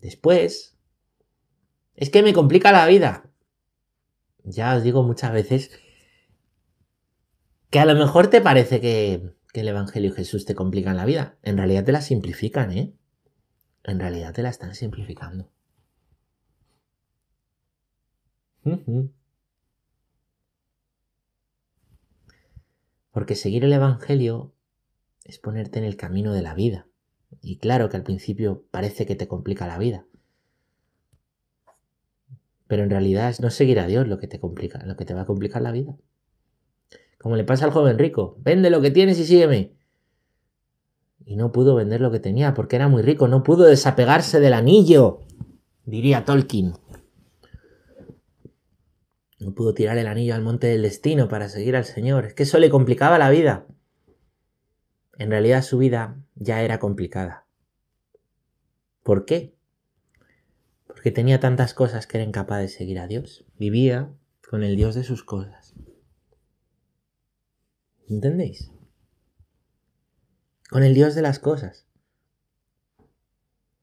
Después, 0.00 0.78
es 1.96 2.10
que 2.10 2.22
me 2.22 2.32
complica 2.32 2.72
la 2.72 2.86
vida. 2.86 3.28
Ya 4.44 4.76
os 4.76 4.82
digo 4.82 5.02
muchas 5.02 5.32
veces 5.32 5.70
que 7.70 7.80
a 7.80 7.84
lo 7.84 7.94
mejor 7.94 8.28
te 8.28 8.40
parece 8.40 8.80
que, 8.80 9.34
el 9.54 9.68
Evangelio 9.68 10.10
y 10.10 10.14
Jesús 10.14 10.44
te 10.44 10.54
complican 10.54 10.96
la 10.96 11.04
vida. 11.04 11.36
En 11.42 11.56
realidad 11.56 11.82
te 11.82 11.90
la 11.90 12.00
simplifican, 12.00 12.70
¿eh? 12.70 12.94
En 13.88 13.98
realidad 13.98 14.34
te 14.34 14.42
la 14.42 14.50
están 14.50 14.74
simplificando. 14.74 15.48
Porque 23.10 23.34
seguir 23.34 23.64
el 23.64 23.72
Evangelio 23.72 24.52
es 25.24 25.38
ponerte 25.38 25.78
en 25.78 25.86
el 25.86 25.96
camino 25.96 26.34
de 26.34 26.42
la 26.42 26.54
vida. 26.54 26.86
Y 27.40 27.56
claro 27.56 27.88
que 27.88 27.96
al 27.96 28.02
principio 28.02 28.66
parece 28.70 29.06
que 29.06 29.16
te 29.16 29.26
complica 29.26 29.66
la 29.66 29.78
vida. 29.78 30.04
Pero 32.66 32.82
en 32.82 32.90
realidad 32.90 33.30
es 33.30 33.40
no 33.40 33.48
seguir 33.48 33.80
a 33.80 33.86
Dios 33.86 34.06
lo 34.06 34.18
que 34.18 34.28
te 34.28 34.38
complica, 34.38 34.84
lo 34.84 34.96
que 34.96 35.06
te 35.06 35.14
va 35.14 35.22
a 35.22 35.26
complicar 35.26 35.62
la 35.62 35.72
vida. 35.72 35.96
Como 37.16 37.36
le 37.36 37.44
pasa 37.44 37.64
al 37.64 37.70
joven 37.70 37.98
rico, 37.98 38.36
vende 38.40 38.68
lo 38.68 38.82
que 38.82 38.90
tienes 38.90 39.18
y 39.18 39.24
sígueme. 39.24 39.77
Y 41.28 41.36
no 41.36 41.52
pudo 41.52 41.74
vender 41.74 42.00
lo 42.00 42.10
que 42.10 42.20
tenía 42.20 42.54
porque 42.54 42.76
era 42.76 42.88
muy 42.88 43.02
rico, 43.02 43.28
no 43.28 43.42
pudo 43.42 43.64
desapegarse 43.64 44.40
del 44.40 44.54
anillo, 44.54 45.20
diría 45.84 46.24
Tolkien. 46.24 46.72
No 49.38 49.54
pudo 49.54 49.74
tirar 49.74 49.98
el 49.98 50.06
anillo 50.06 50.34
al 50.34 50.42
monte 50.42 50.66
del 50.66 50.82
destino 50.82 51.28
para 51.28 51.48
seguir 51.48 51.76
al 51.76 51.84
Señor. 51.84 52.24
Es 52.24 52.34
que 52.34 52.42
eso 52.42 52.58
le 52.58 52.70
complicaba 52.70 53.18
la 53.18 53.30
vida. 53.30 53.66
En 55.18 55.30
realidad 55.30 55.62
su 55.62 55.78
vida 55.78 56.16
ya 56.34 56.62
era 56.62 56.78
complicada. 56.78 57.46
¿Por 59.02 59.24
qué? 59.26 59.58
porque 60.98 61.12
tenía 61.12 61.38
tantas 61.38 61.74
cosas 61.74 62.08
que 62.08 62.16
era 62.16 62.26
incapaz 62.26 62.60
de 62.60 62.66
seguir 62.66 62.98
a 62.98 63.06
Dios. 63.06 63.44
Vivía 63.56 64.12
con 64.50 64.64
el 64.64 64.74
Dios 64.74 64.96
de 64.96 65.04
sus 65.04 65.22
cosas. 65.22 65.72
¿Entendéis? 68.08 68.72
Con 70.68 70.82
el 70.82 70.94
Dios 70.94 71.14
de 71.14 71.22
las 71.22 71.38
cosas. 71.38 71.86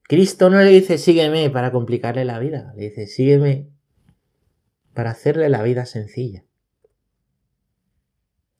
Cristo 0.04 0.50
no 0.50 0.58
le 0.58 0.70
dice 0.70 0.98
sígueme 0.98 1.50
para 1.50 1.72
complicarle 1.72 2.24
la 2.24 2.38
vida, 2.38 2.72
le 2.76 2.90
dice 2.90 3.06
sígueme 3.06 3.70
para 4.94 5.10
hacerle 5.10 5.48
la 5.48 5.62
vida 5.62 5.84
sencilla. 5.84 6.44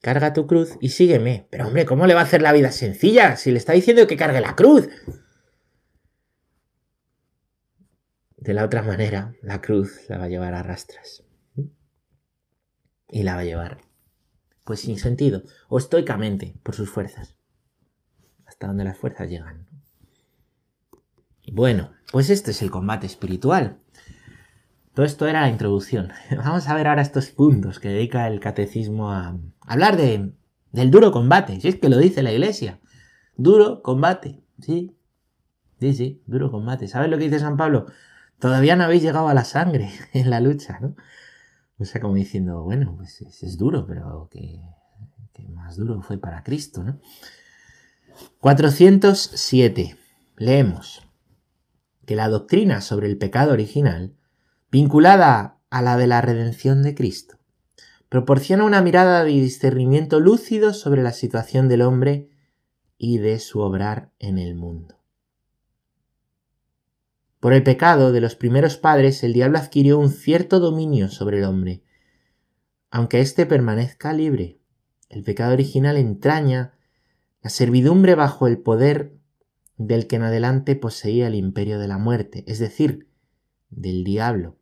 Carga 0.02 0.33
tu 0.33 0.47
cruz 0.47 0.76
y 0.80 0.90
sígueme. 0.90 1.49
Pero 1.50 1.66
hombre, 1.66 1.87
¿cómo 1.87 2.06
le 2.06 2.14
va 2.14 2.21
a 2.21 2.25
hacer 2.25 2.42
la 2.42 2.52
vida 2.52 2.71
sencilla 2.71 3.37
si 3.37 3.50
le 3.50 3.59
está 3.59 3.73
diciendo 3.73 4.06
que 4.06 4.16
cargue 4.16 4.40
la 4.40 4.54
cruz? 4.54 4.88
De 8.37 8.54
la 8.54 8.64
otra 8.64 8.83
manera, 8.83 9.35
la 9.42 9.61
cruz 9.61 10.09
la 10.09 10.18
va 10.18 10.25
a 10.25 10.28
llevar 10.28 10.54
a 10.54 10.62
rastras. 10.62 11.25
Y 13.09 13.23
la 13.23 13.35
va 13.35 13.40
a 13.40 13.45
llevar, 13.45 13.78
pues 14.64 14.80
sin 14.80 14.99
sentido, 14.99 15.42
o 15.68 15.78
estoicamente, 15.78 16.54
por 16.62 16.75
sus 16.75 16.90
fuerzas. 16.90 17.35
Hasta 18.56 18.68
donde 18.68 18.84
las 18.84 18.96
fuerzas 18.96 19.28
llegan. 19.28 19.66
Bueno, 21.52 21.92
pues 22.10 22.30
este 22.30 22.52
es 22.52 22.62
el 22.62 22.70
combate 22.70 23.06
espiritual. 23.06 23.78
Todo 24.94 25.04
esto 25.04 25.26
era 25.26 25.42
la 25.42 25.50
introducción. 25.50 26.10
Vamos 26.36 26.66
a 26.66 26.75
ver 26.75 26.88
ahora 26.88 27.02
estos 27.02 27.28
puntos 27.28 27.78
que 27.78 27.88
dedica 27.88 28.26
el 28.26 28.40
catecismo 28.40 29.12
a 29.12 29.38
hablar 29.60 29.96
de, 29.96 30.32
del 30.72 30.90
duro 30.90 31.12
combate. 31.12 31.60
Si 31.60 31.68
es 31.68 31.76
que 31.76 31.88
lo 31.88 31.98
dice 31.98 32.22
la 32.22 32.32
iglesia. 32.32 32.80
Duro 33.36 33.82
combate. 33.82 34.42
Sí. 34.60 34.96
Sí, 35.78 35.92
sí, 35.92 36.22
duro 36.26 36.50
combate. 36.50 36.88
¿Sabes 36.88 37.10
lo 37.10 37.18
que 37.18 37.25
dice 37.25 37.38
San 37.38 37.58
Pablo? 37.58 37.86
todavía 38.38 38.76
no 38.76 38.84
habéis 38.84 39.02
llegado 39.02 39.28
a 39.28 39.34
la 39.34 39.44
sangre 39.44 39.90
en 40.12 40.30
la 40.30 40.40
lucha, 40.40 40.78
¿no? 40.80 40.94
O 41.78 41.84
sea, 41.84 42.00
como 42.00 42.14
diciendo, 42.14 42.62
bueno, 42.62 42.94
pues 42.96 43.20
es, 43.20 43.58
duro, 43.58 43.86
pero 43.86 44.28
que, 44.30 44.62
más 45.50 45.76
duro 45.76 46.00
fue 46.00 46.16
para 46.16 46.42
Cristo, 46.42 46.82
¿no? 46.82 47.00
407. 48.40 49.96
Leemos 50.37 51.06
que 52.06 52.16
la 52.16 52.28
doctrina 52.28 52.80
sobre 52.80 53.08
el 53.08 53.18
pecado 53.18 53.52
original, 53.52 54.16
vinculada 54.70 55.58
a 55.70 55.82
la 55.82 55.96
de 55.96 56.06
la 56.06 56.20
redención 56.20 56.82
de 56.82 56.94
Cristo, 56.94 57.38
proporciona 58.08 58.64
una 58.64 58.80
mirada 58.80 59.25
de 59.25 59.32
discernimiento 59.32 60.20
lúcido 60.20 60.73
sobre 60.73 61.02
la 61.02 61.12
situación 61.12 61.68
del 61.68 61.82
hombre 61.82 62.30
y 62.96 63.18
de 63.18 63.38
su 63.40 63.61
obrar 63.61 64.12
en 64.18 64.38
el 64.38 64.54
mundo. 64.54 65.00
Por 67.40 67.52
el 67.52 67.62
pecado 67.62 68.12
de 68.12 68.20
los 68.20 68.35
primeros 68.35 68.76
padres 68.76 69.23
el 69.23 69.32
diablo 69.32 69.58
adquirió 69.58 69.99
un 69.99 70.11
cierto 70.11 70.58
dominio 70.61 71.11
sobre 71.11 71.38
el 71.38 71.44
hombre. 71.44 71.82
Aunque 72.90 73.20
éste 73.20 73.46
permanezca 73.46 74.12
libre, 74.12 74.61
el 75.08 75.23
pecado 75.23 75.52
original 75.52 75.96
entraña 75.96 76.75
la 77.46 77.50
servidumbre 77.50 78.16
bajo 78.16 78.48
el 78.48 78.58
poder 78.58 79.14
del 79.76 80.08
que 80.08 80.16
en 80.16 80.24
adelante 80.24 80.74
poseía 80.74 81.28
el 81.28 81.36
imperio 81.36 81.78
de 81.78 81.86
la 81.86 81.96
muerte, 81.96 82.42
es 82.48 82.58
decir, 82.58 83.08
del 83.70 84.02
diablo. 84.02 84.58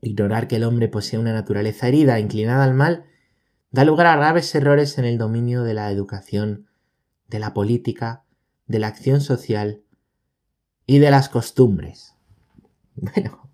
Ignorar 0.00 0.48
que 0.48 0.56
el 0.56 0.64
hombre 0.64 0.88
posee 0.88 1.20
una 1.20 1.32
naturaleza 1.32 1.86
herida, 1.86 2.18
inclinada 2.18 2.64
al 2.64 2.74
mal, 2.74 3.04
da 3.70 3.84
lugar 3.84 4.08
a 4.08 4.16
graves 4.16 4.52
errores 4.56 4.98
en 4.98 5.04
el 5.04 5.18
dominio 5.18 5.62
de 5.62 5.74
la 5.74 5.92
educación, 5.92 6.66
de 7.28 7.38
la 7.38 7.54
política, 7.54 8.24
de 8.66 8.80
la 8.80 8.88
acción 8.88 9.20
social 9.20 9.84
y 10.84 10.98
de 10.98 11.12
las 11.12 11.28
costumbres. 11.28 12.16
Bueno, 12.96 13.52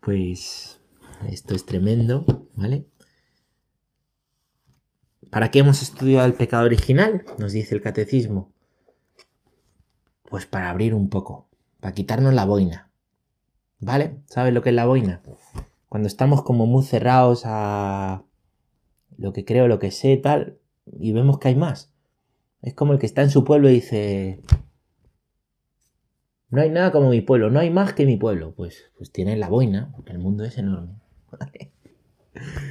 pues 0.00 0.80
esto 1.28 1.54
es 1.54 1.64
tremendo, 1.64 2.48
¿vale? 2.56 2.88
¿Para 5.30 5.52
qué 5.52 5.60
hemos 5.60 5.80
estudiado 5.80 6.26
el 6.26 6.34
pecado 6.34 6.64
original? 6.64 7.24
Nos 7.38 7.52
dice 7.52 7.74
el 7.74 7.82
catecismo. 7.82 8.52
Pues 10.28 10.46
para 10.46 10.70
abrir 10.70 10.92
un 10.92 11.08
poco, 11.08 11.48
para 11.78 11.94
quitarnos 11.94 12.34
la 12.34 12.44
boina. 12.44 12.90
¿Vale? 13.78 14.18
¿Sabes 14.26 14.52
lo 14.52 14.62
que 14.62 14.70
es 14.70 14.74
la 14.74 14.86
boina? 14.86 15.22
Cuando 15.88 16.08
estamos 16.08 16.42
como 16.42 16.66
muy 16.66 16.84
cerrados 16.84 17.42
a 17.44 18.24
lo 19.18 19.32
que 19.32 19.44
creo, 19.44 19.68
lo 19.68 19.78
que 19.78 19.92
sé, 19.92 20.16
tal, 20.16 20.58
y 20.86 21.12
vemos 21.12 21.38
que 21.38 21.48
hay 21.48 21.56
más. 21.56 21.92
Es 22.62 22.74
como 22.74 22.92
el 22.92 22.98
que 22.98 23.06
está 23.06 23.22
en 23.22 23.30
su 23.30 23.44
pueblo 23.44 23.70
y 23.70 23.74
dice, 23.74 24.42
no 26.48 26.60
hay 26.60 26.70
nada 26.70 26.90
como 26.90 27.10
mi 27.10 27.20
pueblo, 27.20 27.50
no 27.50 27.60
hay 27.60 27.70
más 27.70 27.92
que 27.92 28.04
mi 28.04 28.16
pueblo. 28.16 28.52
Pues, 28.54 28.90
pues 28.96 29.12
tiene 29.12 29.36
la 29.36 29.48
boina, 29.48 29.92
porque 29.94 30.12
el 30.12 30.18
mundo 30.18 30.44
es 30.44 30.58
enorme. 30.58 30.96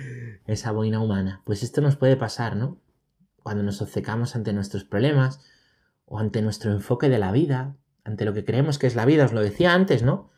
Esa 0.52 0.72
boina 0.72 1.00
humana. 1.00 1.42
Pues 1.46 1.64
esto 1.64 1.82
nos 1.82 1.96
puede 1.96 2.18
pasar, 2.18 2.56
¿no? 2.56 2.82
Cuando 3.44 3.64
nos 3.64 3.82
obcecamos 3.82 4.36
ante 4.36 4.54
nuestros 4.54 4.84
problemas 4.84 5.42
o 6.06 6.20
ante 6.20 6.42
nuestro 6.42 6.72
enfoque 6.72 7.10
de 7.10 7.20
la 7.20 7.32
vida, 7.32 7.76
ante 8.04 8.26
lo 8.26 8.34
que 8.34 8.46
creemos 8.46 8.80
que 8.80 8.88
es 8.88 8.96
la 8.96 9.06
vida, 9.06 9.26
os 9.26 9.34
lo 9.34 9.42
decía 9.42 9.74
antes, 9.74 10.04
¿no? 10.04 10.30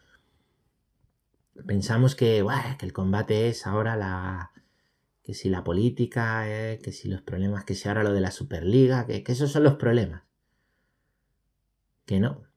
Pensamos 1.65 2.15
que, 2.15 2.45
que 2.77 2.85
el 2.85 2.93
combate 2.93 3.47
es 3.47 3.67
ahora 3.67 3.95
la, 3.95 4.51
que 5.23 5.33
si 5.33 5.49
la 5.49 5.63
política, 5.63 6.43
eh, 6.47 6.79
que 6.83 6.91
si 6.91 7.07
los 7.07 7.21
problemas, 7.21 7.63
que 7.63 7.75
si 7.75 7.87
ahora 7.87 8.03
lo 8.03 8.13
de 8.13 8.21
la 8.21 8.31
Superliga, 8.31 9.05
que, 9.05 9.23
que 9.23 9.31
esos 9.31 9.51
son 9.51 9.63
los 9.63 9.75
problemas. 9.75 10.23
Que 12.05 12.19
no, 12.19 12.51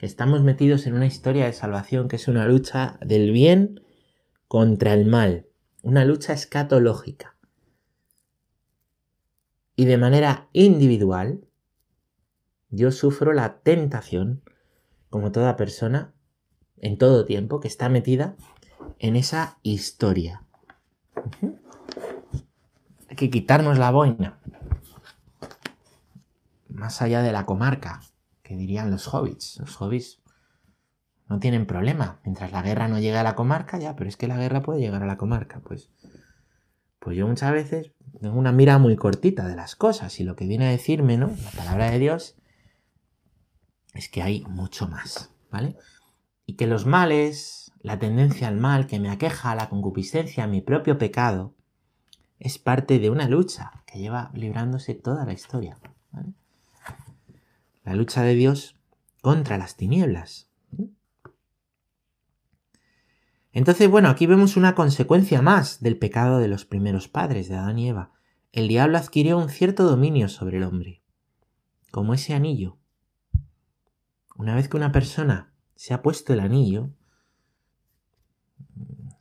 Estamos 0.00 0.42
metidos 0.42 0.86
en 0.86 0.92
una 0.94 1.06
historia 1.06 1.46
de 1.46 1.54
salvación 1.54 2.08
que 2.08 2.16
es 2.16 2.28
una 2.28 2.46
lucha 2.46 2.98
del 3.00 3.32
bien 3.32 3.80
contra 4.46 4.92
el 4.92 5.06
mal, 5.06 5.46
una 5.86 6.04
lucha 6.04 6.32
escatológica. 6.32 7.36
Y 9.76 9.84
de 9.84 9.96
manera 9.98 10.48
individual, 10.52 11.46
yo 12.70 12.90
sufro 12.90 13.32
la 13.32 13.60
tentación, 13.60 14.42
como 15.10 15.30
toda 15.30 15.56
persona, 15.56 16.12
en 16.78 16.98
todo 16.98 17.24
tiempo, 17.24 17.60
que 17.60 17.68
está 17.68 17.88
metida 17.88 18.34
en 18.98 19.14
esa 19.14 19.60
historia. 19.62 20.42
Hay 23.08 23.14
que 23.14 23.30
quitarnos 23.30 23.78
la 23.78 23.92
boina. 23.92 24.40
Más 26.68 27.00
allá 27.00 27.22
de 27.22 27.30
la 27.30 27.46
comarca, 27.46 28.00
que 28.42 28.56
dirían 28.56 28.90
los 28.90 29.06
hobbits. 29.14 29.60
Los 29.60 29.80
hobbits 29.80 30.20
no 31.28 31.38
tienen 31.38 31.66
problema. 31.66 32.20
Mientras 32.24 32.52
la 32.52 32.62
guerra 32.62 32.88
no 32.88 32.98
llegue 32.98 33.18
a 33.18 33.22
la 33.22 33.34
comarca, 33.34 33.78
ya, 33.78 33.96
pero 33.96 34.08
es 34.08 34.16
que 34.16 34.28
la 34.28 34.36
guerra 34.36 34.62
puede 34.62 34.80
llegar 34.80 35.02
a 35.02 35.06
la 35.06 35.16
comarca. 35.16 35.60
Pues, 35.60 35.90
pues 36.98 37.16
yo 37.16 37.26
muchas 37.26 37.52
veces 37.52 37.92
tengo 38.20 38.38
una 38.38 38.52
mira 38.52 38.78
muy 38.78 38.96
cortita 38.96 39.46
de 39.46 39.56
las 39.56 39.76
cosas 39.76 40.18
y 40.20 40.24
lo 40.24 40.36
que 40.36 40.46
viene 40.46 40.66
a 40.66 40.70
decirme, 40.70 41.16
¿no? 41.16 41.28
La 41.44 41.50
palabra 41.50 41.90
de 41.90 41.98
Dios 41.98 42.36
es 43.94 44.08
que 44.08 44.22
hay 44.22 44.44
mucho 44.44 44.88
más, 44.88 45.30
¿vale? 45.50 45.76
y 46.46 46.54
que 46.54 46.66
los 46.66 46.86
males, 46.86 47.72
la 47.82 47.98
tendencia 47.98 48.48
al 48.48 48.56
mal 48.56 48.86
que 48.86 49.00
me 49.00 49.10
aqueja, 49.10 49.54
la 49.54 49.68
concupiscencia, 49.68 50.46
mi 50.46 50.60
propio 50.60 50.96
pecado, 50.96 51.54
es 52.38 52.58
parte 52.58 52.98
de 53.00 53.10
una 53.10 53.28
lucha 53.28 53.82
que 53.84 53.98
lleva 53.98 54.30
librándose 54.32 54.94
toda 54.94 55.26
la 55.26 55.32
historia. 55.32 55.76
La 57.82 57.94
lucha 57.94 58.22
de 58.22 58.34
Dios 58.34 58.76
contra 59.20 59.58
las 59.58 59.76
tinieblas. 59.76 60.48
Entonces, 63.56 63.88
bueno, 63.88 64.10
aquí 64.10 64.26
vemos 64.26 64.58
una 64.58 64.74
consecuencia 64.74 65.40
más 65.40 65.80
del 65.80 65.96
pecado 65.98 66.40
de 66.40 66.46
los 66.46 66.66
primeros 66.66 67.08
padres, 67.08 67.48
de 67.48 67.56
Adán 67.56 67.78
y 67.78 67.88
Eva. 67.88 68.12
El 68.52 68.68
diablo 68.68 68.98
adquirió 68.98 69.38
un 69.38 69.48
cierto 69.48 69.84
dominio 69.84 70.28
sobre 70.28 70.58
el 70.58 70.64
hombre, 70.64 71.00
como 71.90 72.12
ese 72.12 72.34
anillo. 72.34 72.76
Una 74.34 74.54
vez 74.54 74.68
que 74.68 74.76
una 74.76 74.92
persona 74.92 75.54
se 75.74 75.94
ha 75.94 76.02
puesto 76.02 76.34
el 76.34 76.40
anillo, 76.40 76.90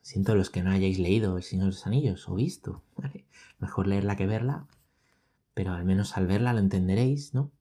siento 0.02 0.36
los 0.36 0.50
que 0.50 0.64
no 0.64 0.72
hayáis 0.72 1.00
leído 1.00 1.38
El 1.38 1.44
Señor 1.44 1.68
de 1.68 1.72
los 1.72 1.88
Anillos 1.88 2.28
o 2.28 2.36
visto, 2.36 2.84
mejor 3.60 3.88
leerla 3.88 4.18
que 4.18 4.28
verla, 4.28 4.68
pero 5.54 5.72
al 5.72 5.86
menos 5.86 6.18
al 6.18 6.28
verla 6.28 6.52
lo 6.52 6.60
entenderéis, 6.60 7.34
¿no? 7.34 7.54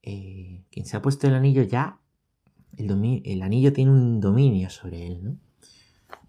Eh, 0.00 0.64
quien 0.70 0.86
se 0.86 0.96
ha 0.96 1.02
puesto 1.02 1.26
el 1.26 1.34
anillo 1.34 1.62
ya 1.62 2.00
el, 2.76 3.42
anillo 3.42 3.72
tiene 3.72 3.90
un 3.90 4.20
dominio 4.20 4.70
sobre 4.70 5.06
él, 5.06 5.24
¿no? 5.24 5.38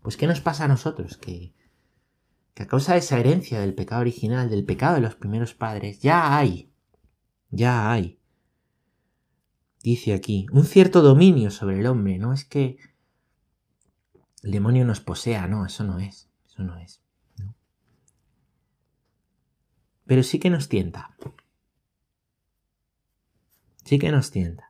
Pues 0.01 0.17
¿qué 0.17 0.27
nos 0.27 0.41
pasa 0.41 0.65
a 0.65 0.67
nosotros? 0.67 1.17
Que, 1.17 1.53
que 2.53 2.63
a 2.63 2.67
causa 2.67 2.93
de 2.93 2.99
esa 2.99 3.19
herencia 3.19 3.59
del 3.59 3.73
pecado 3.73 4.01
original, 4.01 4.49
del 4.49 4.63
pecado 4.63 4.95
de 4.95 5.01
los 5.01 5.15
primeros 5.15 5.53
padres, 5.53 5.99
ya 5.99 6.37
hay, 6.37 6.71
ya 7.49 7.91
hay, 7.91 8.19
dice 9.81 10.13
aquí, 10.13 10.47
un 10.51 10.65
cierto 10.65 11.01
dominio 11.01 11.51
sobre 11.51 11.79
el 11.79 11.85
hombre, 11.87 12.17
no 12.17 12.33
es 12.33 12.45
que 12.45 12.77
el 14.43 14.51
demonio 14.51 14.85
nos 14.85 15.01
posea, 15.01 15.47
no, 15.47 15.65
eso 15.65 15.83
no 15.83 15.99
es, 15.99 16.29
eso 16.45 16.63
no 16.63 16.77
es. 16.77 17.01
Pero 20.05 20.23
sí 20.23 20.39
que 20.39 20.49
nos 20.49 20.69
tienta. 20.69 21.15
Sí 23.83 23.99
que 23.99 24.11
nos 24.11 24.31
tienta. 24.31 24.66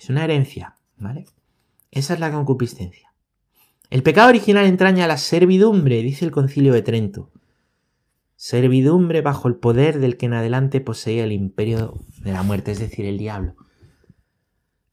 Es 0.00 0.08
una 0.08 0.24
herencia, 0.24 0.76
¿vale? 0.96 1.26
Esa 1.90 2.14
es 2.14 2.20
la 2.20 2.32
concupiscencia. 2.32 3.12
El 3.90 4.02
pecado 4.02 4.30
original 4.30 4.64
entraña 4.64 5.06
la 5.06 5.18
servidumbre, 5.18 6.02
dice 6.02 6.24
el 6.24 6.30
concilio 6.30 6.72
de 6.72 6.80
Trento. 6.80 7.30
Servidumbre 8.34 9.20
bajo 9.20 9.46
el 9.46 9.56
poder 9.56 9.98
del 9.98 10.16
que 10.16 10.24
en 10.24 10.32
adelante 10.32 10.80
poseía 10.80 11.24
el 11.24 11.32
imperio 11.32 12.00
de 12.22 12.32
la 12.32 12.42
muerte, 12.42 12.70
es 12.70 12.78
decir, 12.78 13.04
el 13.04 13.18
diablo. 13.18 13.56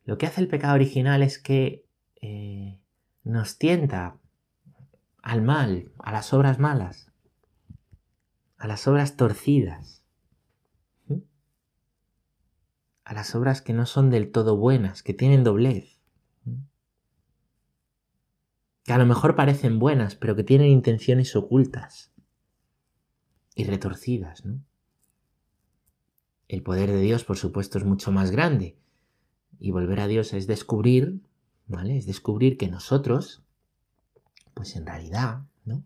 Lo 0.03 0.17
que 0.17 0.25
hace 0.25 0.41
el 0.41 0.49
pecado 0.49 0.73
original 0.73 1.23
es 1.23 1.39
que 1.39 1.85
eh, 2.21 2.77
nos 3.23 3.57
tienta 3.57 4.17
al 5.21 5.41
mal, 5.41 5.89
a 5.99 6.11
las 6.11 6.33
obras 6.33 6.59
malas, 6.59 7.13
a 8.57 8.67
las 8.67 8.85
obras 8.89 9.15
torcidas. 9.15 9.96
A 13.07 13.13
las 13.13 13.35
obras 13.35 13.61
que 13.61 13.71
no 13.71 13.85
son 13.85 14.09
del 14.09 14.33
todo 14.33 14.57
buenas, 14.57 15.01
que 15.01 15.13
tienen 15.13 15.45
doblez. 15.45 16.01
Que 18.83 18.91
a 18.91 18.97
lo 18.97 19.05
mejor 19.05 19.37
parecen 19.37 19.79
buenas, 19.79 20.15
pero 20.15 20.35
que 20.35 20.43
tienen 20.43 20.67
intenciones 20.67 21.33
ocultas 21.33 22.11
y 23.55 23.63
retorcidas, 23.63 24.43
¿no? 24.43 24.59
El 26.49 26.63
poder 26.63 26.91
de 26.91 26.99
Dios, 26.99 27.23
por 27.23 27.37
supuesto, 27.37 27.77
es 27.77 27.85
mucho 27.85 28.11
más 28.11 28.29
grande. 28.29 28.77
Y 29.57 29.71
volver 29.71 30.01
a 30.01 30.07
Dios 30.07 30.33
es 30.33 30.45
descubrir, 30.45 31.21
¿vale? 31.65 31.97
Es 31.97 32.07
descubrir 32.07 32.57
que 32.57 32.67
nosotros, 32.67 33.41
pues 34.53 34.75
en 34.75 34.85
realidad, 34.85 35.43
¿no? 35.63 35.81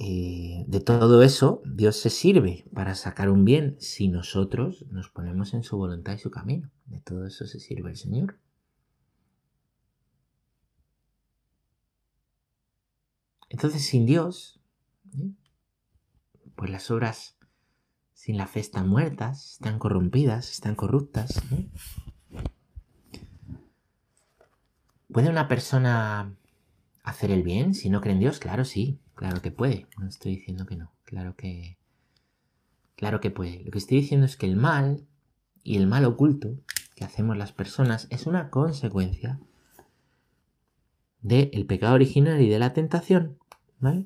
Eh, 0.00 0.64
de 0.68 0.78
todo 0.78 1.24
eso, 1.24 1.60
Dios 1.66 1.96
se 1.96 2.08
sirve 2.08 2.64
para 2.72 2.94
sacar 2.94 3.28
un 3.30 3.44
bien 3.44 3.76
si 3.80 4.06
nosotros 4.06 4.86
nos 4.92 5.10
ponemos 5.10 5.54
en 5.54 5.64
su 5.64 5.76
voluntad 5.76 6.14
y 6.14 6.18
su 6.18 6.30
camino. 6.30 6.70
De 6.86 7.00
todo 7.00 7.26
eso 7.26 7.46
se 7.48 7.58
sirve 7.58 7.90
el 7.90 7.96
Señor. 7.96 8.38
Entonces, 13.48 13.84
sin 13.84 14.06
Dios, 14.06 14.60
pues 16.54 16.70
las 16.70 16.92
obras 16.92 17.36
sin 18.12 18.36
la 18.36 18.46
fe 18.46 18.60
están 18.60 18.88
muertas, 18.88 19.54
están 19.54 19.80
corrompidas, 19.80 20.52
están 20.52 20.76
corruptas. 20.76 21.42
¿Puede 25.12 25.28
una 25.28 25.48
persona 25.48 26.36
hacer 27.02 27.32
el 27.32 27.42
bien 27.42 27.74
si 27.74 27.90
no 27.90 28.00
cree 28.00 28.14
en 28.14 28.20
Dios? 28.20 28.38
Claro, 28.38 28.64
sí. 28.64 29.00
Claro 29.18 29.42
que 29.42 29.50
puede, 29.50 29.88
no 29.98 30.06
estoy 30.06 30.36
diciendo 30.36 30.64
que 30.64 30.76
no, 30.76 30.92
claro 31.02 31.34
que 31.34 31.76
claro 32.94 33.18
que 33.18 33.32
puede. 33.32 33.64
Lo 33.64 33.72
que 33.72 33.78
estoy 33.78 33.98
diciendo 33.98 34.26
es 34.26 34.36
que 34.36 34.46
el 34.46 34.54
mal 34.54 35.08
y 35.64 35.76
el 35.76 35.88
mal 35.88 36.04
oculto 36.04 36.54
que 36.94 37.04
hacemos 37.04 37.36
las 37.36 37.50
personas 37.50 38.06
es 38.10 38.28
una 38.28 38.48
consecuencia 38.48 39.40
del 41.20 41.66
pecado 41.66 41.96
original 41.96 42.40
y 42.40 42.48
de 42.48 42.60
la 42.60 42.72
tentación, 42.74 43.38
¿vale? 43.80 44.04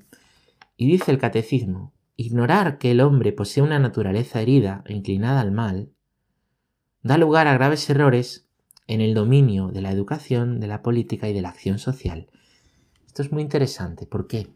Y 0.79 0.91
dice 0.91 1.11
el 1.11 1.19
catecismo, 1.19 1.93
ignorar 2.17 2.79
que 2.79 2.93
el 2.93 3.03
hombre 3.03 3.33
posee 3.33 3.63
una 3.63 3.79
naturaleza 3.79 4.41
herida 4.41 4.83
e 4.87 4.95
inclinada 4.95 5.43
al 5.43 5.53
mal 5.53 5.91
da 7.03 7.19
lugar 7.19 7.49
a 7.49 7.53
graves 7.53 7.91
errores 7.91 8.47
en 8.87 9.03
el 9.03 9.13
dominio 9.13 9.69
de 9.69 9.83
la 9.83 9.93
educación, 9.93 10.59
de 10.59 10.69
la 10.69 10.81
política 10.81 11.29
y 11.29 11.35
de 11.35 11.43
la 11.43 11.51
acción 11.51 11.79
social. 11.79 12.31
Esto 13.07 13.21
es 13.21 13.31
muy 13.31 13.43
interesante. 13.43 14.07
¿Por 14.07 14.27
qué? 14.27 14.49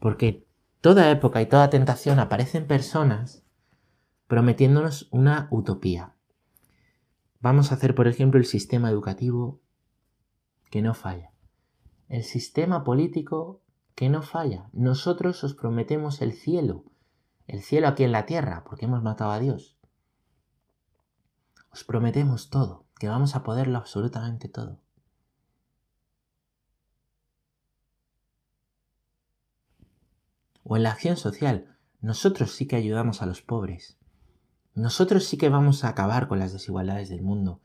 Porque 0.00 0.46
toda 0.80 1.10
época 1.10 1.42
y 1.42 1.46
toda 1.46 1.70
tentación 1.70 2.18
aparecen 2.18 2.66
personas 2.66 3.44
prometiéndonos 4.26 5.08
una 5.10 5.48
utopía. 5.50 6.14
Vamos 7.40 7.70
a 7.70 7.76
hacer, 7.76 7.94
por 7.94 8.08
ejemplo, 8.08 8.38
el 8.38 8.46
sistema 8.46 8.90
educativo 8.90 9.60
que 10.70 10.82
no 10.82 10.94
falla. 10.94 11.32
El 12.08 12.24
sistema 12.24 12.84
político 12.84 13.62
que 13.94 14.08
no 14.08 14.22
falla. 14.22 14.68
Nosotros 14.72 15.42
os 15.44 15.54
prometemos 15.54 16.20
el 16.20 16.32
cielo. 16.32 16.84
El 17.46 17.62
cielo 17.62 17.88
aquí 17.88 18.04
en 18.04 18.12
la 18.12 18.26
tierra, 18.26 18.64
porque 18.64 18.84
hemos 18.84 19.02
matado 19.02 19.30
a 19.30 19.38
Dios. 19.38 19.76
Os 21.72 21.84
prometemos 21.84 22.50
todo, 22.50 22.84
que 22.98 23.08
vamos 23.08 23.34
a 23.34 23.42
poderlo 23.42 23.78
absolutamente 23.78 24.48
todo. 24.48 24.80
O 30.68 30.76
en 30.76 30.82
la 30.82 30.90
acción 30.92 31.16
social, 31.16 31.74
nosotros 32.00 32.52
sí 32.54 32.68
que 32.68 32.76
ayudamos 32.76 33.22
a 33.22 33.26
los 33.26 33.40
pobres. 33.40 33.96
Nosotros 34.74 35.24
sí 35.24 35.38
que 35.38 35.48
vamos 35.48 35.82
a 35.82 35.88
acabar 35.88 36.28
con 36.28 36.38
las 36.38 36.52
desigualdades 36.52 37.08
del 37.08 37.22
mundo. 37.22 37.62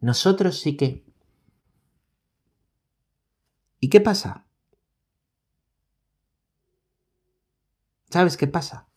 Nosotros 0.00 0.58
sí 0.58 0.76
que... 0.76 1.04
¿Y 3.78 3.90
qué 3.90 4.00
pasa? 4.00 4.46
¿Sabes 8.08 8.38
qué 8.38 8.46
pasa? 8.46 8.88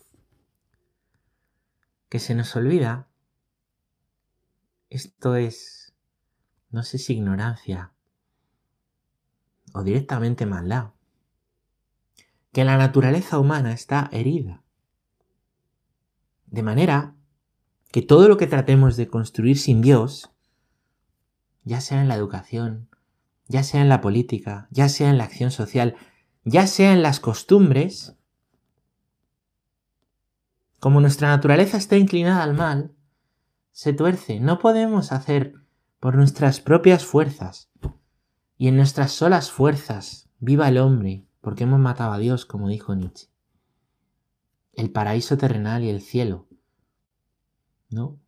Que 2.08 2.20
se 2.20 2.36
nos 2.36 2.56
olvida. 2.56 3.10
Esto 4.90 5.36
es, 5.36 5.94
no 6.70 6.84
sé 6.84 6.98
si 6.98 7.14
ignorancia 7.14 7.92
o 9.74 9.84
directamente 9.84 10.46
maldad 10.46 10.94
que 12.60 12.66
la 12.66 12.76
naturaleza 12.76 13.40
humana 13.40 13.72
está 13.72 14.10
herida. 14.12 14.66
De 16.48 16.62
manera 16.62 17.16
que 17.90 18.02
todo 18.02 18.28
lo 18.28 18.36
que 18.36 18.48
tratemos 18.48 18.98
de 18.98 19.08
construir 19.08 19.58
sin 19.58 19.80
Dios, 19.80 20.30
ya 21.64 21.80
sea 21.80 22.02
en 22.02 22.10
la 22.10 22.16
educación, 22.16 22.90
ya 23.48 23.64
sea 23.64 23.82
en 23.82 23.88
la 23.88 24.02
política, 24.02 24.68
ya 24.72 24.90
sea 24.90 25.10
en 25.10 25.18
la 25.18 25.24
acción 25.24 25.52
social, 25.52 25.96
ya 26.44 26.68
sea 26.68 26.92
en 26.92 27.02
las 27.02 27.22
costumbres, 27.22 28.18
como 30.82 31.00
nuestra 31.00 31.30
naturaleza 31.30 31.78
está 31.78 31.96
inclinada 31.96 32.44
al 32.44 32.56
mal, 32.56 32.94
se 33.72 33.94
tuerce. 33.94 34.42
No 34.42 34.60
podemos 34.60 35.14
hacer 35.14 35.54
por 36.02 36.18
nuestras 36.18 36.60
propias 36.60 37.06
fuerzas 37.06 37.72
y 38.58 38.68
en 38.68 38.76
nuestras 38.76 39.14
solas 39.14 39.50
fuerzas 39.50 40.30
viva 40.40 40.68
el 40.68 40.78
hombre 40.78 41.29
porque 41.42 41.64
hemos 41.64 41.80
matado 41.80 42.14
a 42.14 42.18
Dios, 42.18 42.46
como 42.46 42.68
dijo 42.70 42.96
Nietzsche. 42.96 43.28
El 44.74 44.92
paraíso 44.92 45.38
terrenal 45.38 45.84
y 45.84 45.90
el 45.90 46.02
cielo. 46.02 46.48
¿No? 47.90 48.20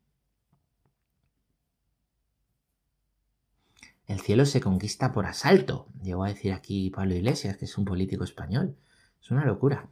El 4.07 4.19
cielo 4.19 4.45
se 4.45 4.59
conquista 4.59 5.13
por 5.13 5.25
asalto, 5.25 5.87
llegó 6.03 6.25
a 6.25 6.27
decir 6.27 6.51
aquí 6.51 6.89
Pablo 6.89 7.15
Iglesias, 7.15 7.55
que 7.55 7.65
es 7.65 7.77
un 7.77 7.85
político 7.85 8.25
español. 8.25 8.75
Es 9.21 9.31
una 9.31 9.45
locura. 9.45 9.89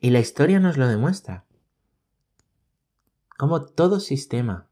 Y 0.00 0.10
la 0.10 0.20
historia 0.20 0.60
nos 0.60 0.78
lo 0.78 0.88
demuestra. 0.88 1.44
Como 3.36 3.66
todo 3.66 4.00
sistema 4.00 4.68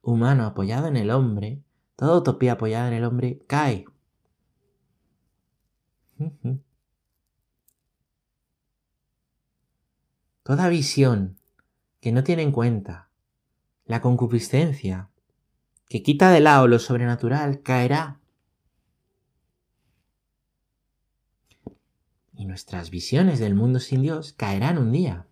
humano 0.00 0.46
apoyado 0.46 0.86
en 0.86 0.96
el 0.96 1.10
hombre, 1.10 1.62
toda 1.96 2.16
utopía 2.16 2.52
apoyada 2.52 2.88
en 2.88 2.94
el 2.94 3.04
hombre, 3.04 3.42
cae. 3.46 3.84
Toda 10.42 10.68
visión 10.68 11.38
que 12.00 12.12
no 12.12 12.24
tiene 12.24 12.42
en 12.42 12.52
cuenta 12.52 13.08
la 13.84 14.00
concupiscencia, 14.00 15.10
que 15.88 16.02
quita 16.02 16.30
de 16.30 16.40
lado 16.40 16.66
lo 16.66 16.78
sobrenatural, 16.78 17.62
caerá. 17.62 18.20
Y 22.34 22.46
nuestras 22.46 22.90
visiones 22.90 23.38
del 23.38 23.54
mundo 23.54 23.78
sin 23.78 24.02
Dios 24.02 24.32
caerán 24.32 24.78
un 24.78 24.92
día. 24.92 25.26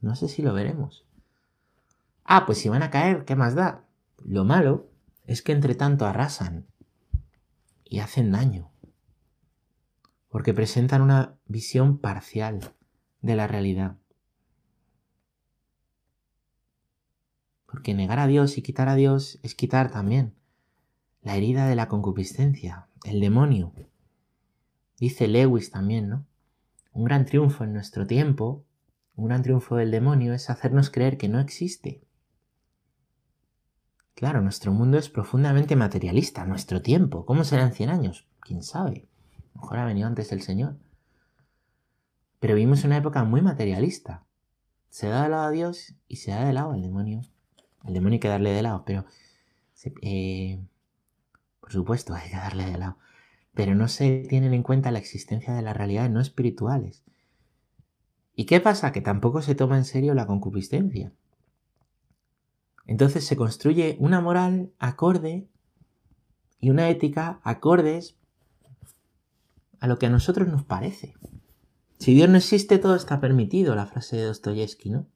No 0.00 0.14
sé 0.14 0.28
si 0.28 0.42
lo 0.42 0.54
veremos. 0.54 1.04
Ah, 2.24 2.46
pues 2.46 2.58
si 2.58 2.68
van 2.68 2.82
a 2.82 2.90
caer, 2.90 3.24
¿qué 3.24 3.36
más 3.36 3.54
da? 3.54 3.84
Lo 4.24 4.44
malo 4.44 4.88
es 5.26 5.42
que 5.42 5.52
entre 5.52 5.74
tanto 5.74 6.06
arrasan 6.06 6.66
y 7.84 8.00
hacen 8.00 8.32
daño. 8.32 8.70
Porque 10.36 10.52
presentan 10.52 11.00
una 11.00 11.38
visión 11.46 11.96
parcial 11.96 12.60
de 13.22 13.36
la 13.36 13.46
realidad. 13.46 13.96
Porque 17.64 17.94
negar 17.94 18.18
a 18.18 18.26
Dios 18.26 18.58
y 18.58 18.62
quitar 18.62 18.90
a 18.90 18.96
Dios 18.96 19.38
es 19.42 19.54
quitar 19.54 19.90
también 19.90 20.34
la 21.22 21.36
herida 21.36 21.66
de 21.66 21.74
la 21.74 21.88
concupiscencia, 21.88 22.86
el 23.06 23.18
demonio. 23.20 23.72
Dice 24.98 25.26
Lewis 25.26 25.70
también, 25.70 26.10
¿no? 26.10 26.26
Un 26.92 27.04
gran 27.04 27.24
triunfo 27.24 27.64
en 27.64 27.72
nuestro 27.72 28.06
tiempo, 28.06 28.66
un 29.14 29.28
gran 29.28 29.40
triunfo 29.40 29.76
del 29.76 29.90
demonio 29.90 30.34
es 30.34 30.50
hacernos 30.50 30.90
creer 30.90 31.16
que 31.16 31.30
no 31.30 31.40
existe. 31.40 32.02
Claro, 34.14 34.42
nuestro 34.42 34.70
mundo 34.70 34.98
es 34.98 35.08
profundamente 35.08 35.76
materialista, 35.76 36.44
nuestro 36.44 36.82
tiempo. 36.82 37.24
¿Cómo 37.24 37.42
será 37.42 37.62
en 37.62 37.72
100 37.72 37.88
años? 37.88 38.28
¿Quién 38.40 38.62
sabe? 38.62 39.08
Mejor 39.56 39.78
ha 39.78 39.84
venido 39.84 40.06
antes 40.06 40.32
el 40.32 40.42
Señor. 40.42 40.76
Pero 42.38 42.54
vivimos 42.54 42.84
una 42.84 42.96
época 42.96 43.24
muy 43.24 43.42
materialista. 43.42 44.24
Se 44.88 45.08
da 45.08 45.24
de 45.24 45.28
lado 45.28 45.44
a 45.44 45.50
Dios 45.50 45.94
y 46.08 46.16
se 46.16 46.30
da 46.30 46.44
de 46.44 46.52
lado 46.52 46.72
al 46.72 46.82
demonio. 46.82 47.20
Al 47.80 47.94
demonio 47.94 48.16
hay 48.16 48.20
que 48.20 48.28
darle 48.28 48.50
de 48.50 48.62
lado, 48.62 48.84
pero... 48.86 49.04
Eh, 50.02 50.64
por 51.60 51.72
supuesto, 51.72 52.14
hay 52.14 52.30
que 52.30 52.36
darle 52.36 52.66
de 52.66 52.78
lado 52.78 52.96
pero 53.56 53.74
no 53.74 53.88
se 53.88 54.26
tienen 54.28 54.52
en 54.52 54.62
cuenta 54.62 54.90
la 54.90 54.98
existencia 54.98 55.54
de 55.54 55.62
las 55.62 55.74
realidades 55.74 56.10
no 56.10 56.20
espirituales. 56.20 57.02
¿Y 58.34 58.44
qué 58.44 58.60
pasa? 58.60 58.92
Que 58.92 59.00
tampoco 59.00 59.40
se 59.40 59.54
toma 59.54 59.78
en 59.78 59.86
serio 59.86 60.12
la 60.12 60.26
concupiscencia. 60.26 61.10
Entonces 62.86 63.24
se 63.24 63.34
construye 63.34 63.96
una 63.98 64.20
moral 64.20 64.72
acorde 64.78 65.48
y 66.60 66.68
una 66.68 66.90
ética 66.90 67.40
acordes 67.44 68.15
lo 69.86 69.98
que 69.98 70.06
a 70.06 70.10
nosotros 70.10 70.48
nos 70.48 70.64
parece. 70.64 71.14
Si 71.98 72.14
Dios 72.14 72.28
no 72.28 72.36
existe, 72.36 72.78
todo 72.78 72.94
está 72.94 73.20
permitido, 73.20 73.74
la 73.74 73.86
frase 73.86 74.16
de 74.16 74.24
Dostoyevsky, 74.24 74.90
¿no? 74.90 75.06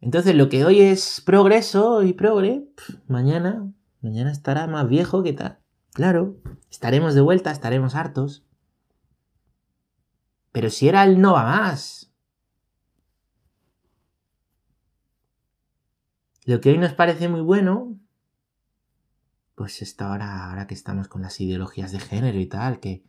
Entonces 0.00 0.34
lo 0.34 0.48
que 0.48 0.64
hoy 0.64 0.80
es 0.80 1.20
progreso 1.20 2.02
y 2.02 2.14
progre, 2.14 2.66
mañana, 3.06 3.70
mañana 4.00 4.32
estará 4.32 4.66
más 4.66 4.88
viejo 4.88 5.22
que 5.22 5.34
tal. 5.34 5.58
Claro, 5.92 6.36
estaremos 6.70 7.14
de 7.14 7.20
vuelta, 7.20 7.50
estaremos 7.50 7.94
hartos. 7.94 8.46
Pero 10.52 10.70
si 10.70 10.88
era 10.88 11.04
el 11.04 11.20
no 11.20 11.34
va 11.34 11.44
más. 11.44 12.12
Lo 16.44 16.60
que 16.60 16.70
hoy 16.70 16.78
nos 16.78 16.94
parece 16.94 17.28
muy 17.28 17.42
bueno, 17.42 17.98
pues 19.60 19.82
está 19.82 20.06
ahora, 20.10 20.48
ahora 20.48 20.66
que 20.66 20.72
estamos 20.72 21.06
con 21.08 21.20
las 21.20 21.38
ideologías 21.38 21.92
de 21.92 22.00
género 22.00 22.40
y 22.40 22.46
tal, 22.46 22.80
que, 22.80 23.04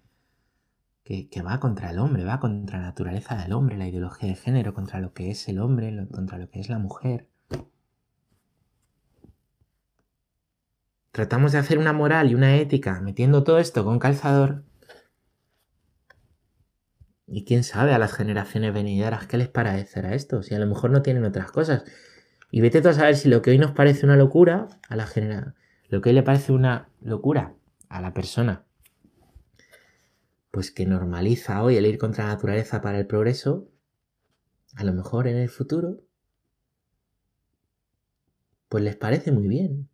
que, 1.05 1.41
va 1.41 1.61
contra 1.61 1.91
el 1.91 1.97
hombre, 1.97 2.25
va 2.25 2.41
contra 2.41 2.79
la 2.79 2.87
naturaleza 2.87 3.37
del 3.37 3.53
hombre, 3.53 3.77
la 3.77 3.87
ideología 3.87 4.27
de 4.27 4.35
género, 4.35 4.73
contra 4.73 4.99
lo 4.99 5.13
que 5.13 5.31
es 5.31 5.47
el 5.47 5.59
hombre, 5.59 6.09
contra 6.11 6.37
lo 6.37 6.49
que 6.49 6.59
es 6.59 6.67
la 6.67 6.77
mujer. 6.77 7.29
tratamos 11.11 11.53
de 11.53 11.59
hacer 11.59 11.77
una 11.77 11.93
moral 11.93 12.29
y 12.31 12.35
una 12.35 12.57
ética 12.57 12.99
metiendo 12.99 13.45
todo 13.45 13.57
esto 13.57 13.85
con 13.85 13.97
calzador. 13.97 14.65
Y 17.27 17.45
quién 17.45 17.63
sabe 17.63 17.93
a 17.93 17.97
las 17.97 18.11
generaciones 18.11 18.73
venideras 18.73 19.25
qué 19.25 19.37
les 19.37 19.47
parecerá 19.47 20.15
esto, 20.15 20.43
si 20.43 20.53
a 20.53 20.59
lo 20.59 20.67
mejor 20.67 20.91
no 20.91 21.01
tienen 21.01 21.23
otras 21.23 21.49
cosas. 21.49 21.85
Y 22.51 22.59
vete 22.59 22.81
tú 22.81 22.89
a 22.89 22.93
saber 22.93 23.15
si 23.15 23.29
lo 23.29 23.41
que 23.41 23.51
hoy 23.51 23.57
nos 23.57 23.71
parece 23.71 24.05
una 24.05 24.17
locura 24.17 24.67
a 24.89 24.97
la 24.97 25.07
genera 25.07 25.55
lo 25.91 26.01
que 26.01 26.13
le 26.13 26.23
parece 26.23 26.53
una 26.53 26.89
locura 27.01 27.53
a 27.89 27.99
la 27.99 28.13
persona, 28.13 28.65
pues 30.49 30.71
que 30.71 30.85
normaliza 30.85 31.61
hoy 31.61 31.75
el 31.75 31.85
ir 31.85 31.97
contra 31.97 32.25
la 32.25 32.33
naturaleza 32.35 32.81
para 32.81 32.97
el 32.97 33.07
progreso, 33.07 33.67
a 34.73 34.85
lo 34.85 34.93
mejor 34.93 35.27
en 35.27 35.35
el 35.35 35.49
futuro, 35.49 35.99
pues 38.69 38.85
les 38.85 38.95
parece 38.95 39.33
muy 39.33 39.49
bien. 39.49 39.89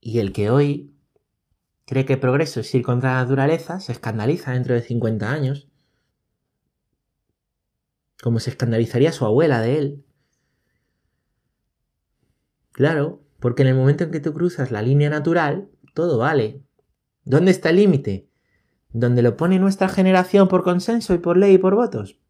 Y 0.00 0.18
el 0.18 0.32
que 0.32 0.50
hoy 0.50 0.92
cree 1.84 2.06
que 2.06 2.16
progreso 2.16 2.58
es 2.58 2.74
ir 2.74 2.82
contra 2.82 3.14
la 3.14 3.22
naturaleza 3.22 3.78
se 3.78 3.92
escandaliza 3.92 4.50
dentro 4.50 4.74
de 4.74 4.82
50 4.82 5.30
años, 5.30 5.68
como 8.20 8.40
se 8.40 8.50
escandalizaría 8.50 9.12
su 9.12 9.24
abuela 9.24 9.60
de 9.60 9.78
él. 9.78 10.05
Claro, 12.76 13.22
porque 13.40 13.62
en 13.62 13.68
el 13.68 13.74
momento 13.74 14.04
en 14.04 14.10
que 14.10 14.20
tú 14.20 14.34
cruzas 14.34 14.70
la 14.70 14.82
línea 14.82 15.08
natural, 15.08 15.70
todo 15.94 16.18
vale. 16.18 16.62
¿Dónde 17.24 17.50
está 17.50 17.70
el 17.70 17.76
límite? 17.76 18.28
¿Dónde 18.90 19.22
lo 19.22 19.38
pone 19.38 19.58
nuestra 19.58 19.88
generación 19.88 20.46
por 20.48 20.62
consenso 20.62 21.14
y 21.14 21.18
por 21.18 21.38
ley 21.38 21.54
y 21.54 21.58
por 21.58 21.74
votos? 21.74 22.20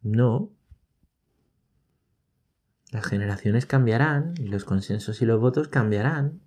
No. 0.00 0.52
Las 2.92 3.04
generaciones 3.04 3.66
cambiarán 3.66 4.34
y 4.38 4.46
los 4.46 4.64
consensos 4.64 5.20
y 5.22 5.26
los 5.26 5.40
votos 5.40 5.66
cambiarán. 5.66 6.40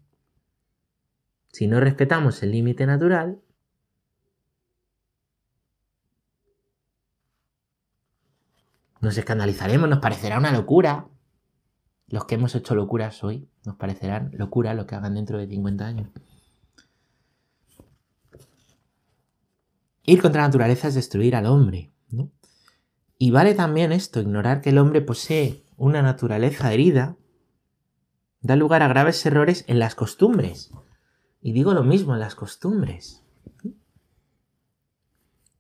Si 1.50 1.67
no 1.67 1.82
respetamos 1.82 2.41
el 2.43 2.52
límite 2.52 2.86
natural, 2.86 3.41
nos 9.02 9.17
escandalizaremos, 9.17 9.89
nos 9.89 10.00
parecerá 10.00 10.38
una 10.38 10.54
locura. 10.54 11.11
Los 12.12 12.26
que 12.26 12.36
hemos 12.36 12.54
hecho 12.56 12.76
locuras 12.76 13.24
hoy 13.24 13.47
nos 13.65 13.78
parecerán 13.78 14.32
locura 14.34 14.74
lo 14.74 14.86
que 14.86 14.95
hagan 14.95 15.15
dentro 15.15 15.38
de 15.38 15.47
50 15.47 15.86
años. 15.86 16.10
Ir 20.04 20.21
contra 20.21 20.41
la 20.41 20.50
naturaleza 20.50 20.89
es 20.89 20.95
destruir 20.95 21.38
al 21.38 21.45
hombre. 21.45 21.93
¿no? 22.10 22.30
Y 23.17 23.32
vale 23.32 23.56
también 23.56 23.93
esto, 23.93 24.19
ignorar 24.19 24.60
que 24.60 24.71
el 24.71 24.78
hombre 24.78 25.02
posee 25.02 25.63
una 25.78 26.02
naturaleza 26.02 26.74
herida, 26.74 27.15
da 28.41 28.58
lugar 28.58 28.84
a 28.84 28.89
graves 28.89 29.26
errores 29.26 29.63
en 29.67 29.80
las 29.80 29.95
costumbres. 29.95 30.71
Y 31.41 31.54
digo 31.54 31.74
lo 31.74 31.84
mismo 31.84 32.13
en 32.13 32.19
las 32.19 32.36
costumbres. 32.36 33.24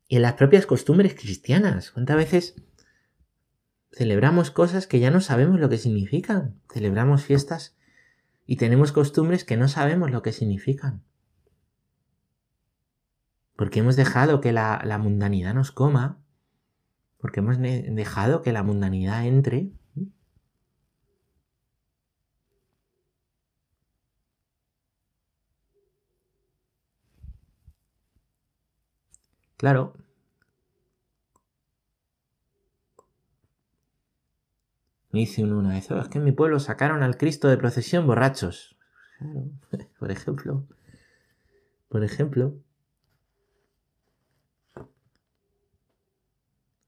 Y 0.09 0.17
en 0.17 0.21
las 0.21 0.33
propias 0.33 0.65
costumbres 0.65 1.15
cristianas. 1.15 1.91
¿Cuántas 1.91 2.17
veces 2.17 2.55
celebramos 3.91 4.51
cosas 4.51 4.87
que 4.87 4.99
ya 4.99 5.11
no 5.11 5.21
sabemos 5.21 5.59
lo 5.59 5.69
que 5.69 5.77
significan? 5.77 6.59
Celebramos 6.71 7.23
fiestas 7.23 7.77
y 8.45 8.57
tenemos 8.57 8.91
costumbres 8.91 9.43
que 9.43 9.57
no 9.57 9.67
sabemos 9.67 10.11
lo 10.11 10.21
que 10.21 10.31
significan. 10.31 11.03
Porque 13.55 13.79
hemos 13.79 13.95
dejado 13.95 14.41
que 14.41 14.51
la, 14.51 14.81
la 14.85 14.97
mundanidad 14.97 15.53
nos 15.53 15.71
coma. 15.71 16.17
Porque 17.17 17.41
hemos 17.41 17.59
dejado 17.59 18.41
que 18.41 18.51
la 18.51 18.63
mundanidad 18.63 19.25
entre 19.27 19.71
Claro. 29.61 29.93
Me 35.11 35.19
dice 35.19 35.43
uno 35.43 35.59
una 35.59 35.73
vez, 35.73 35.91
es 35.91 36.07
que 36.07 36.19
en 36.19 36.23
mi 36.23 36.31
pueblo 36.31 36.59
sacaron 36.59 37.03
al 37.03 37.17
Cristo 37.17 37.49
de 37.49 37.57
procesión 37.57 38.07
borrachos. 38.07 38.77
Claro, 39.17 39.49
por 39.99 40.11
ejemplo. 40.11 40.67
Por 41.89 42.03
ejemplo. 42.03 42.55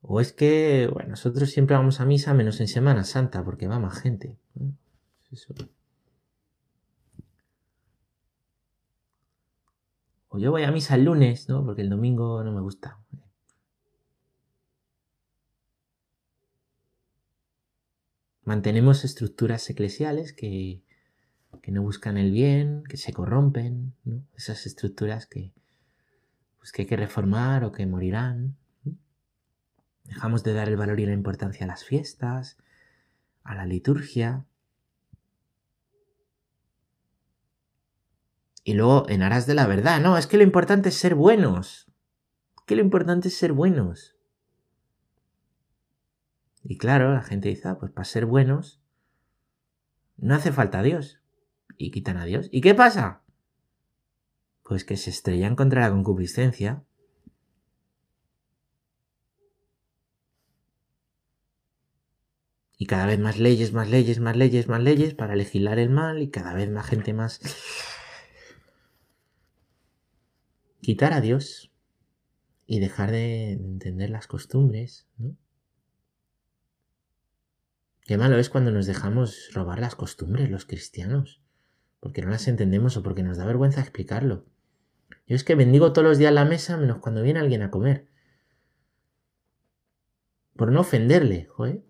O 0.01 0.19
es 0.19 0.33
que, 0.33 0.89
bueno, 0.91 1.11
nosotros 1.11 1.49
siempre 1.49 1.75
vamos 1.75 1.99
a 1.99 2.05
misa 2.05 2.33
menos 2.33 2.59
en 2.59 2.67
Semana 2.67 3.03
Santa, 3.03 3.43
porque 3.43 3.67
va 3.67 3.79
más 3.79 3.99
gente. 4.01 4.37
O 10.29 10.37
yo 10.39 10.51
voy 10.51 10.63
a 10.63 10.71
misa 10.71 10.95
el 10.95 11.05
lunes, 11.05 11.47
¿no? 11.47 11.65
Porque 11.65 11.81
el 11.81 11.89
domingo 11.89 12.43
no 12.43 12.51
me 12.51 12.61
gusta. 12.61 12.99
Mantenemos 18.45 19.05
estructuras 19.05 19.69
eclesiales 19.69 20.33
que, 20.33 20.81
que 21.61 21.71
no 21.71 21.81
buscan 21.81 22.17
el 22.17 22.31
bien, 22.31 22.83
que 22.89 22.97
se 22.97 23.13
corrompen, 23.13 23.93
esas 24.35 24.65
estructuras 24.65 25.27
que, 25.27 25.53
pues 26.59 26.71
que 26.71 26.83
hay 26.83 26.87
que 26.87 26.97
reformar 26.97 27.63
o 27.63 27.71
que 27.71 27.85
morirán. 27.85 28.57
Dejamos 30.03 30.43
de 30.43 30.53
dar 30.53 30.67
el 30.67 30.75
valor 30.75 30.99
y 30.99 31.05
la 31.05 31.13
importancia 31.13 31.65
a 31.65 31.67
las 31.67 31.85
fiestas, 31.85 32.57
a 33.43 33.55
la 33.55 33.65
liturgia. 33.65 34.45
Y 38.65 38.73
luego, 38.73 39.07
en 39.09 39.23
aras 39.23 39.45
de 39.45 39.53
la 39.55 39.67
verdad, 39.67 40.01
no, 40.01 40.17
es 40.17 40.27
que 40.27 40.37
lo 40.37 40.43
importante 40.43 40.89
es 40.89 40.95
ser 40.95 41.15
buenos. 41.15 41.91
Que 42.65 42.75
lo 42.75 42.81
importante 42.81 43.29
es 43.29 43.37
ser 43.37 43.53
buenos. 43.53 44.12
Y 46.63 46.77
claro, 46.77 47.13
la 47.13 47.21
gente 47.21 47.49
dice, 47.49 47.67
ah, 47.67 47.77
pues 47.77 47.91
para 47.91 48.05
ser 48.05 48.25
buenos, 48.25 48.81
no 50.17 50.35
hace 50.35 50.51
falta 50.51 50.81
Dios. 50.81 51.19
Y 51.77 51.91
quitan 51.91 52.17
a 52.17 52.25
Dios. 52.25 52.47
¿Y 52.51 52.61
qué 52.61 52.73
pasa? 52.73 53.21
Pues 54.63 54.85
que 54.85 54.95
se 54.95 55.09
estrellan 55.09 55.55
contra 55.55 55.81
la 55.81 55.91
concupiscencia. 55.91 56.83
Y 62.77 62.85
cada 62.85 63.05
vez 63.05 63.19
más 63.19 63.39
leyes, 63.39 63.73
más 63.73 63.89
leyes, 63.89 64.19
más 64.19 64.35
leyes, 64.37 64.67
más 64.67 64.81
leyes 64.81 65.13
para 65.13 65.35
legislar 65.35 65.79
el 65.79 65.89
mal 65.89 66.21
y 66.21 66.29
cada 66.29 66.53
vez 66.53 66.69
más 66.69 66.85
gente 66.85 67.13
más... 67.13 67.39
Quitar 70.81 71.13
a 71.13 71.21
Dios 71.21 71.71
y 72.67 72.79
dejar 72.79 73.11
de 73.11 73.53
entender 73.53 74.09
las 74.09 74.27
costumbres, 74.27 75.07
¿no? 75.17 75.37
Qué 78.05 78.17
malo 78.17 78.37
es 78.37 78.49
cuando 78.49 78.71
nos 78.71 78.85
dejamos 78.85 79.49
robar 79.53 79.79
las 79.79 79.95
costumbres 79.95 80.49
los 80.49 80.65
cristianos, 80.65 81.41
porque 81.99 82.21
no 82.21 82.29
las 82.29 82.47
entendemos 82.47 82.97
o 82.97 83.03
porque 83.03 83.23
nos 83.23 83.37
da 83.37 83.45
vergüenza 83.45 83.79
explicarlo. 83.79 84.45
Yo 85.25 85.35
es 85.35 85.45
que 85.45 85.55
bendigo 85.55 85.93
todos 85.93 86.07
los 86.07 86.17
días 86.17 86.33
la 86.33 86.43
mesa 86.43 86.75
menos 86.75 86.97
cuando 86.97 87.21
viene 87.21 87.39
alguien 87.39 87.61
a 87.61 87.71
comer. 87.71 88.07
Por 90.55 90.71
no 90.71 90.81
ofenderle, 90.81 91.45
joder. 91.45 91.83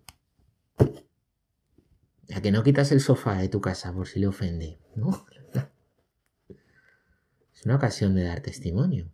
Ya 2.22 2.40
que 2.40 2.52
no 2.52 2.62
quitas 2.62 2.92
el 2.92 3.00
sofá 3.00 3.36
de 3.38 3.48
tu 3.48 3.60
casa 3.60 3.92
por 3.92 4.06
si 4.06 4.20
le 4.20 4.28
ofende, 4.28 4.78
¿no? 4.94 5.26
Es 7.54 7.64
una 7.66 7.76
ocasión 7.76 8.14
de 8.14 8.24
dar 8.24 8.40
testimonio. 8.40 9.10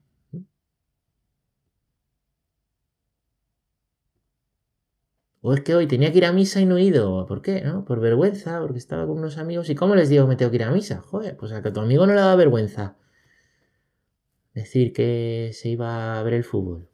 O 5.43 5.55
es 5.55 5.61
que 5.63 5.75
hoy 5.75 5.87
tenía 5.87 6.13
que 6.13 6.19
ir 6.19 6.27
a 6.27 6.33
misa 6.33 6.61
y 6.61 6.67
no 6.67 6.77
he 6.77 6.83
ido. 6.85 7.27
¿Por 7.27 7.43
qué? 7.43 7.63
¿No? 7.63 7.85
Por 7.85 8.01
vergüenza, 8.01 8.61
porque 8.61 8.79
estaba 8.79 9.07
con 9.07 9.19
unos 9.19 9.39
amigos. 9.39 9.71
¿Y 9.71 9.75
cómo 9.75 9.95
les 9.95 10.09
digo 10.09 10.25
que 10.25 10.29
me 10.31 10.37
tengo 10.37 10.51
que 10.51 10.57
ir 10.57 10.65
a 10.65 10.71
misa? 10.71 11.01
Joder, 11.01 11.37
pues 11.37 11.53
a 11.53 11.63
que 11.63 11.71
tu 11.71 11.81
amigo 11.81 12.07
no 12.07 12.15
le 12.15 12.21
da 12.21 12.35
vergüenza 12.37 12.97
decir 14.55 14.93
que 14.93 15.51
se 15.55 15.71
iba 15.71 16.19
a 16.19 16.23
ver 16.23 16.35
el 16.35 16.45
fútbol. 16.45 16.89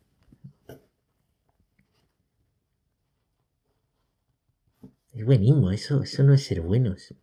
Es 5.12 5.24
buenísimo, 5.24 5.70
eso, 5.72 6.02
eso 6.02 6.22
no 6.22 6.34
es 6.34 6.44
ser 6.44 6.60
buenos. 6.60 7.14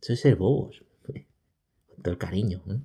Eso 0.00 0.12
es 0.12 0.20
ser 0.20 0.36
bobos. 0.36 0.84
Con 1.02 2.02
todo 2.02 2.12
el 2.12 2.18
cariño. 2.18 2.62
¿no? 2.66 2.82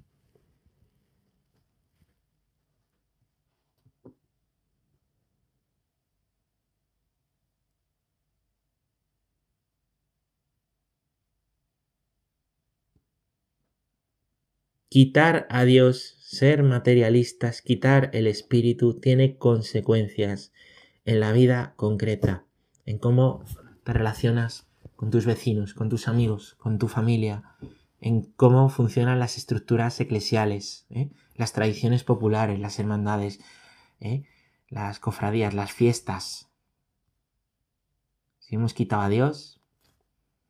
Quitar 14.97 15.45
a 15.51 15.63
Dios, 15.63 16.15
ser 16.21 16.63
materialistas, 16.63 17.61
quitar 17.61 18.09
el 18.13 18.25
espíritu 18.25 18.99
tiene 18.99 19.37
consecuencias 19.37 20.51
en 21.05 21.19
la 21.19 21.31
vida 21.33 21.75
concreta, 21.75 22.45
en 22.83 22.97
cómo 22.97 23.43
te 23.83 23.93
relacionas 23.93 24.67
con 24.95 25.11
tus 25.11 25.27
vecinos, 25.27 25.75
con 25.75 25.89
tus 25.89 26.07
amigos, 26.07 26.55
con 26.55 26.79
tu 26.79 26.87
familia, 26.87 27.43
en 28.01 28.23
cómo 28.23 28.69
funcionan 28.69 29.19
las 29.19 29.37
estructuras 29.37 29.99
eclesiales, 29.99 30.87
¿eh? 30.89 31.11
las 31.35 31.53
tradiciones 31.53 32.03
populares, 32.03 32.59
las 32.59 32.79
hermandades, 32.79 33.39
¿eh? 33.99 34.23
las 34.67 34.97
cofradías, 34.97 35.53
las 35.53 35.73
fiestas. 35.73 36.49
Si 38.39 38.55
hemos 38.55 38.73
quitado 38.73 39.03
a 39.03 39.09
Dios, 39.09 39.61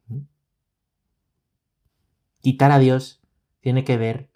¿eh? 0.09 0.21
quitar 2.39 2.71
a 2.71 2.79
Dios 2.79 3.21
tiene 3.59 3.83
que 3.83 3.97
ver 3.97 4.29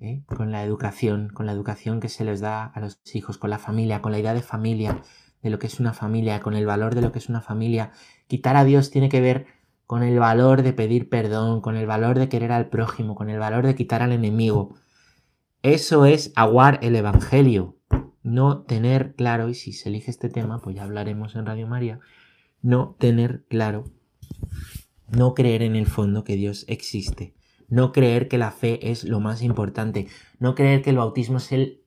¿eh? 0.00 0.22
con 0.26 0.50
la 0.50 0.64
educación, 0.64 1.28
con 1.28 1.46
la 1.46 1.52
educación 1.52 2.00
que 2.00 2.08
se 2.08 2.24
les 2.24 2.40
da 2.40 2.64
a 2.64 2.80
los 2.80 3.00
hijos, 3.14 3.38
con 3.38 3.50
la 3.50 3.58
familia, 3.58 4.02
con 4.02 4.12
la 4.12 4.18
idea 4.18 4.34
de 4.34 4.42
familia, 4.42 5.02
de 5.42 5.50
lo 5.50 5.58
que 5.58 5.66
es 5.66 5.80
una 5.80 5.92
familia, 5.92 6.40
con 6.40 6.54
el 6.54 6.66
valor 6.66 6.94
de 6.94 7.02
lo 7.02 7.12
que 7.12 7.18
es 7.18 7.28
una 7.28 7.40
familia. 7.40 7.92
Quitar 8.26 8.56
a 8.56 8.64
Dios 8.64 8.90
tiene 8.90 9.08
que 9.08 9.20
ver 9.20 9.46
con 9.86 10.02
el 10.02 10.18
valor 10.18 10.62
de 10.62 10.72
pedir 10.72 11.08
perdón, 11.08 11.60
con 11.60 11.76
el 11.76 11.86
valor 11.86 12.18
de 12.18 12.28
querer 12.28 12.52
al 12.52 12.68
prójimo, 12.68 13.14
con 13.14 13.30
el 13.30 13.38
valor 13.38 13.66
de 13.66 13.74
quitar 13.74 14.02
al 14.02 14.12
enemigo. 14.12 14.74
Eso 15.62 16.06
es 16.06 16.32
aguar 16.36 16.78
el 16.82 16.96
Evangelio. 16.96 17.76
No 18.22 18.62
tener 18.62 19.14
claro, 19.14 19.48
y 19.48 19.54
si 19.54 19.72
se 19.72 19.88
elige 19.88 20.10
este 20.10 20.28
tema, 20.28 20.60
pues 20.60 20.76
ya 20.76 20.84
hablaremos 20.84 21.34
en 21.36 21.46
Radio 21.46 21.66
María, 21.66 22.00
no 22.60 22.94
tener 22.98 23.44
claro, 23.48 23.84
no 25.08 25.32
creer 25.34 25.62
en 25.62 25.74
el 25.74 25.86
fondo 25.86 26.22
que 26.22 26.36
Dios 26.36 26.66
existe 26.68 27.34
no 27.70 27.92
creer 27.92 28.28
que 28.28 28.36
la 28.36 28.50
fe 28.50 28.90
es 28.90 29.04
lo 29.04 29.20
más 29.20 29.40
importante, 29.42 30.08
no 30.38 30.54
creer 30.54 30.82
que 30.82 30.90
el 30.90 30.98
bautismo 30.98 31.38
es 31.38 31.52
el 31.52 31.82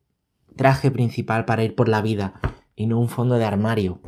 traje 0.56 0.90
principal 0.90 1.46
para 1.46 1.64
ir 1.64 1.76
por 1.76 1.90
la 1.90 2.02
vida 2.02 2.40
y 2.76 2.88
no 2.88 3.00
un 3.00 3.10
fondo 3.10 3.36
de 3.36 3.46
armario. 3.46 4.02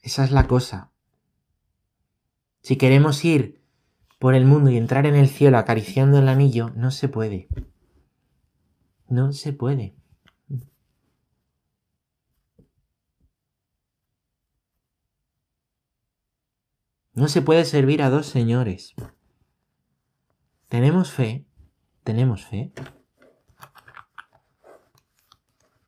Esa 0.00 0.24
es 0.24 0.32
la 0.32 0.48
cosa. 0.48 0.90
Si 2.62 2.76
queremos 2.76 3.24
ir 3.24 3.62
por 4.18 4.34
el 4.34 4.46
mundo 4.46 4.70
y 4.70 4.76
entrar 4.76 5.06
en 5.06 5.14
el 5.14 5.28
cielo 5.28 5.58
acariciando 5.58 6.18
el 6.18 6.28
anillo, 6.28 6.70
no 6.74 6.90
se 6.90 7.08
puede. 7.08 7.48
No 9.08 9.32
se 9.32 9.52
puede. 9.52 9.94
No 17.14 17.28
se 17.28 17.42
puede 17.42 17.64
servir 17.64 18.02
a 18.02 18.10
dos 18.10 18.26
señores. 18.26 18.94
Tenemos 20.68 21.10
fe, 21.10 21.46
tenemos 22.04 22.46
fe. 22.46 22.72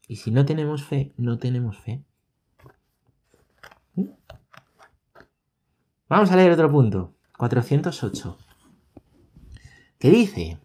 Y 0.06 0.16
si 0.16 0.30
no 0.30 0.44
tenemos 0.44 0.84
fe, 0.84 1.14
no 1.16 1.38
tenemos 1.38 1.78
fe. 1.78 2.04
¿Mm? 3.94 4.10
Vamos 6.08 6.30
a 6.30 6.36
leer 6.36 6.52
otro 6.52 6.70
punto. 6.70 7.14
408. 7.38 8.38
¿Qué 9.98 10.10
dice? 10.10 10.60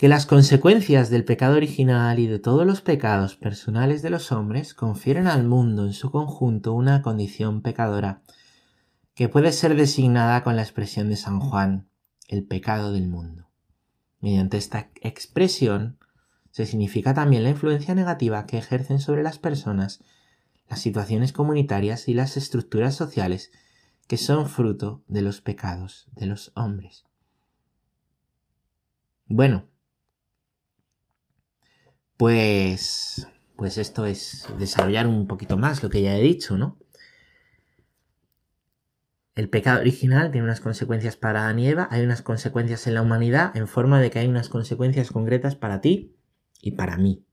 Que 0.00 0.08
las 0.08 0.24
consecuencias 0.24 1.10
del 1.10 1.26
pecado 1.26 1.56
original 1.56 2.18
y 2.18 2.26
de 2.26 2.38
todos 2.38 2.64
los 2.64 2.80
pecados 2.80 3.36
personales 3.36 4.00
de 4.00 4.08
los 4.08 4.32
hombres 4.32 4.72
confieren 4.72 5.26
al 5.26 5.44
mundo 5.44 5.84
en 5.84 5.92
su 5.92 6.10
conjunto 6.10 6.72
una 6.72 7.02
condición 7.02 7.60
pecadora, 7.60 8.22
que 9.12 9.28
puede 9.28 9.52
ser 9.52 9.76
designada 9.76 10.42
con 10.42 10.56
la 10.56 10.62
expresión 10.62 11.10
de 11.10 11.16
San 11.16 11.38
Juan, 11.38 11.86
el 12.28 12.44
pecado 12.44 12.92
del 12.94 13.08
mundo. 13.08 13.50
Mediante 14.20 14.56
esta 14.56 14.88
expresión 15.02 15.98
se 16.50 16.64
significa 16.64 17.12
también 17.12 17.42
la 17.42 17.50
influencia 17.50 17.94
negativa 17.94 18.46
que 18.46 18.56
ejercen 18.56 19.00
sobre 19.00 19.22
las 19.22 19.38
personas 19.38 20.02
las 20.70 20.80
situaciones 20.80 21.34
comunitarias 21.34 22.08
y 22.08 22.14
las 22.14 22.38
estructuras 22.38 22.94
sociales 22.94 23.52
que 24.06 24.16
son 24.16 24.48
fruto 24.48 25.04
de 25.08 25.20
los 25.20 25.42
pecados 25.42 26.08
de 26.12 26.24
los 26.24 26.52
hombres. 26.54 27.04
Bueno, 29.26 29.69
pues, 32.20 33.26
pues 33.56 33.78
esto 33.78 34.04
es 34.04 34.46
desarrollar 34.58 35.06
un 35.06 35.26
poquito 35.26 35.56
más 35.56 35.82
lo 35.82 35.88
que 35.88 36.02
ya 36.02 36.14
he 36.18 36.20
dicho, 36.20 36.58
¿no? 36.58 36.78
El 39.34 39.48
pecado 39.48 39.80
original 39.80 40.30
tiene 40.30 40.44
unas 40.44 40.60
consecuencias 40.60 41.16
para 41.16 41.44
Adán 41.44 41.60
y 41.60 41.68
Eva, 41.68 41.88
hay 41.90 42.02
unas 42.02 42.20
consecuencias 42.20 42.86
en 42.86 42.92
la 42.92 43.00
humanidad 43.00 43.56
en 43.56 43.66
forma 43.66 44.02
de 44.02 44.10
que 44.10 44.18
hay 44.18 44.28
unas 44.28 44.50
consecuencias 44.50 45.10
concretas 45.10 45.56
para 45.56 45.80
ti 45.80 46.14
y 46.60 46.72
para 46.72 46.98
mí. 46.98 47.24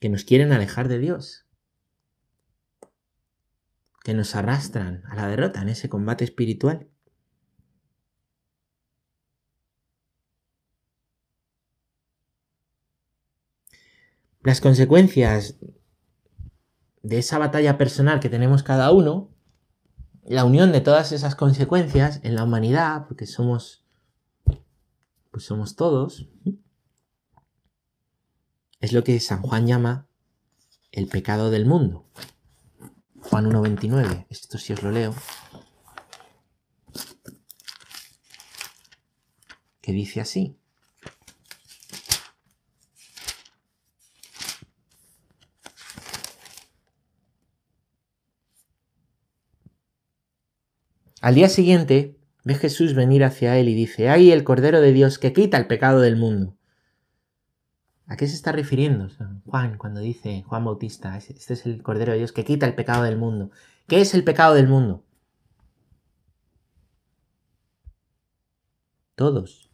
Que 0.00 0.08
nos 0.08 0.24
quieren 0.24 0.50
alejar 0.50 0.88
de 0.88 0.98
Dios. 0.98 1.46
Que 4.02 4.14
nos 4.14 4.34
arrastran 4.34 5.04
a 5.08 5.14
la 5.14 5.28
derrota 5.28 5.62
en 5.62 5.68
ese 5.68 5.88
combate 5.88 6.24
espiritual. 6.24 6.88
Las 14.48 14.62
consecuencias 14.62 15.56
de 17.02 17.18
esa 17.18 17.36
batalla 17.36 17.76
personal 17.76 18.18
que 18.18 18.30
tenemos 18.30 18.62
cada 18.62 18.90
uno, 18.92 19.28
la 20.24 20.46
unión 20.46 20.72
de 20.72 20.80
todas 20.80 21.12
esas 21.12 21.34
consecuencias 21.34 22.20
en 22.22 22.34
la 22.34 22.44
humanidad, 22.44 23.06
porque 23.06 23.26
somos, 23.26 23.84
pues 25.30 25.44
somos 25.44 25.76
todos, 25.76 26.30
es 28.80 28.94
lo 28.94 29.04
que 29.04 29.20
San 29.20 29.42
Juan 29.42 29.66
llama 29.66 30.08
el 30.92 31.08
pecado 31.08 31.50
del 31.50 31.66
mundo. 31.66 32.06
Juan 33.20 33.50
1.29, 33.50 34.28
esto 34.30 34.56
sí 34.56 34.72
os 34.72 34.82
lo 34.82 34.90
leo. 34.90 35.14
Que 39.82 39.92
dice 39.92 40.22
así. 40.22 40.57
Al 51.20 51.34
día 51.34 51.48
siguiente, 51.48 52.16
ve 52.44 52.54
Jesús 52.54 52.94
venir 52.94 53.24
hacia 53.24 53.58
él 53.58 53.68
y 53.68 53.74
dice, 53.74 54.08
¡ay 54.08 54.30
el 54.30 54.44
Cordero 54.44 54.80
de 54.80 54.92
Dios 54.92 55.18
que 55.18 55.32
quita 55.32 55.56
el 55.56 55.66
pecado 55.66 56.00
del 56.00 56.16
mundo! 56.16 56.56
¿A 58.06 58.16
qué 58.16 58.26
se 58.26 58.34
está 58.34 58.52
refiriendo 58.52 59.08
Juan 59.44 59.76
cuando 59.76 60.00
dice, 60.00 60.42
Juan 60.46 60.64
Bautista, 60.64 61.18
este 61.18 61.52
es 61.52 61.66
el 61.66 61.82
Cordero 61.82 62.12
de 62.12 62.18
Dios 62.18 62.32
que 62.32 62.44
quita 62.44 62.66
el 62.66 62.74
pecado 62.74 63.02
del 63.02 63.18
mundo? 63.18 63.50
¿Qué 63.86 64.00
es 64.00 64.14
el 64.14 64.24
pecado 64.24 64.54
del 64.54 64.68
mundo? 64.68 65.04
Todos. 69.14 69.70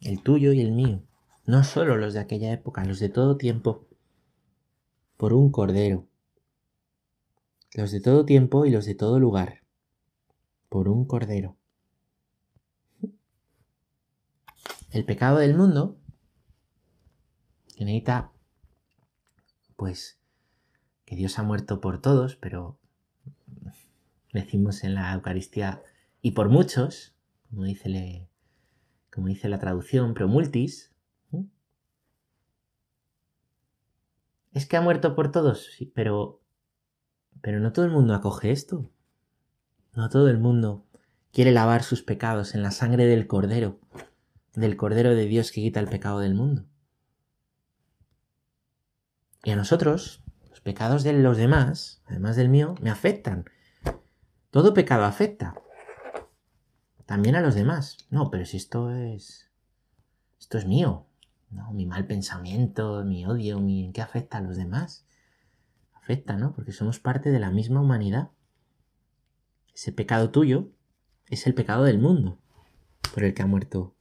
El 0.00 0.22
tuyo 0.22 0.52
y 0.52 0.60
el 0.60 0.72
mío. 0.72 1.02
No 1.46 1.64
solo 1.64 1.96
los 1.96 2.12
de 2.12 2.20
aquella 2.20 2.52
época, 2.52 2.84
los 2.84 3.00
de 3.00 3.08
todo 3.08 3.38
tiempo. 3.38 3.88
Por 5.16 5.32
un 5.32 5.50
Cordero. 5.50 6.06
Los 7.74 7.90
de 7.90 8.00
todo 8.00 8.26
tiempo 8.26 8.66
y 8.66 8.70
los 8.70 8.84
de 8.84 8.94
todo 8.94 9.18
lugar. 9.18 9.62
Por 10.68 10.88
un 10.88 11.06
Cordero. 11.06 11.56
El 14.90 15.04
pecado 15.04 15.38
del 15.38 15.54
mundo 15.54 15.98
que 17.76 17.84
necesita, 17.84 18.32
pues, 19.76 20.18
que 21.04 21.14
Dios 21.14 21.38
ha 21.38 21.42
muerto 21.42 21.80
por 21.80 22.00
todos, 22.00 22.36
pero 22.36 22.78
decimos 24.32 24.82
en 24.82 24.94
la 24.94 25.12
Eucaristía, 25.14 25.82
y 26.20 26.32
por 26.32 26.48
muchos, 26.48 27.14
como 27.48 27.64
dice, 27.64 28.28
como 29.14 29.28
dice 29.28 29.48
la 29.48 29.58
traducción, 29.58 30.14
multis, 30.26 30.92
es 34.52 34.66
que 34.66 34.76
ha 34.76 34.80
muerto 34.80 35.14
por 35.14 35.30
todos, 35.30 35.68
pero, 35.94 36.42
pero 37.40 37.60
no 37.60 37.72
todo 37.72 37.84
el 37.84 37.92
mundo 37.92 38.14
acoge 38.14 38.50
esto. 38.50 38.90
No 39.94 40.08
todo 40.08 40.28
el 40.28 40.38
mundo 40.38 40.86
quiere 41.32 41.52
lavar 41.52 41.82
sus 41.82 42.02
pecados 42.02 42.54
en 42.54 42.62
la 42.62 42.70
sangre 42.70 43.06
del 43.06 43.26
Cordero, 43.26 43.78
del 44.54 44.76
Cordero 44.76 45.14
de 45.14 45.26
Dios 45.26 45.52
que 45.52 45.60
quita 45.60 45.80
el 45.80 45.88
pecado 45.88 46.20
del 46.20 46.34
mundo. 46.34 46.64
Y 49.44 49.50
a 49.50 49.56
nosotros, 49.56 50.22
los 50.50 50.60
pecados 50.60 51.04
de 51.04 51.12
los 51.12 51.36
demás, 51.36 52.02
además 52.06 52.36
del 52.36 52.48
mío, 52.48 52.74
me 52.80 52.90
afectan. 52.90 53.44
Todo 54.50 54.74
pecado 54.74 55.04
afecta. 55.04 55.54
También 57.06 57.36
a 57.36 57.40
los 57.40 57.54
demás. 57.54 57.96
No, 58.10 58.30
pero 58.30 58.44
si 58.44 58.56
esto 58.56 58.90
es. 58.90 59.50
Esto 60.38 60.58
es 60.58 60.66
mío. 60.66 61.06
No, 61.50 61.72
mi 61.72 61.86
mal 61.86 62.06
pensamiento, 62.06 63.04
mi 63.04 63.24
odio, 63.24 63.60
mi. 63.60 63.84
¿En 63.84 63.92
qué 63.92 64.02
afecta 64.02 64.38
a 64.38 64.42
los 64.42 64.56
demás? 64.56 65.06
Afecta, 65.94 66.36
¿no? 66.36 66.52
Porque 66.52 66.72
somos 66.72 66.98
parte 66.98 67.30
de 67.30 67.38
la 67.38 67.50
misma 67.50 67.80
humanidad. 67.80 68.30
Ese 69.78 69.92
pecado 69.92 70.32
tuyo 70.32 70.72
es 71.30 71.46
el 71.46 71.54
pecado 71.54 71.84
del 71.84 72.00
mundo 72.00 72.40
por 73.14 73.22
el 73.22 73.32
que 73.32 73.42
ha 73.42 73.46
muerto 73.46 73.94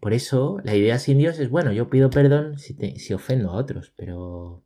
Por 0.00 0.12
eso 0.12 0.58
la 0.64 0.74
idea 0.74 0.98
sin 0.98 1.18
Dios 1.18 1.38
es, 1.38 1.50
bueno, 1.50 1.72
yo 1.72 1.88
pido 1.88 2.10
perdón 2.10 2.58
si, 2.58 2.74
si 2.96 3.14
ofendo 3.14 3.50
a 3.50 3.54
otros, 3.54 3.92
pero 3.94 4.64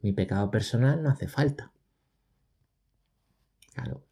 mi 0.00 0.14
pecado 0.14 0.50
personal 0.50 1.02
no 1.02 1.10
hace 1.10 1.28
falta. 1.28 1.74
Claro. 3.74 4.02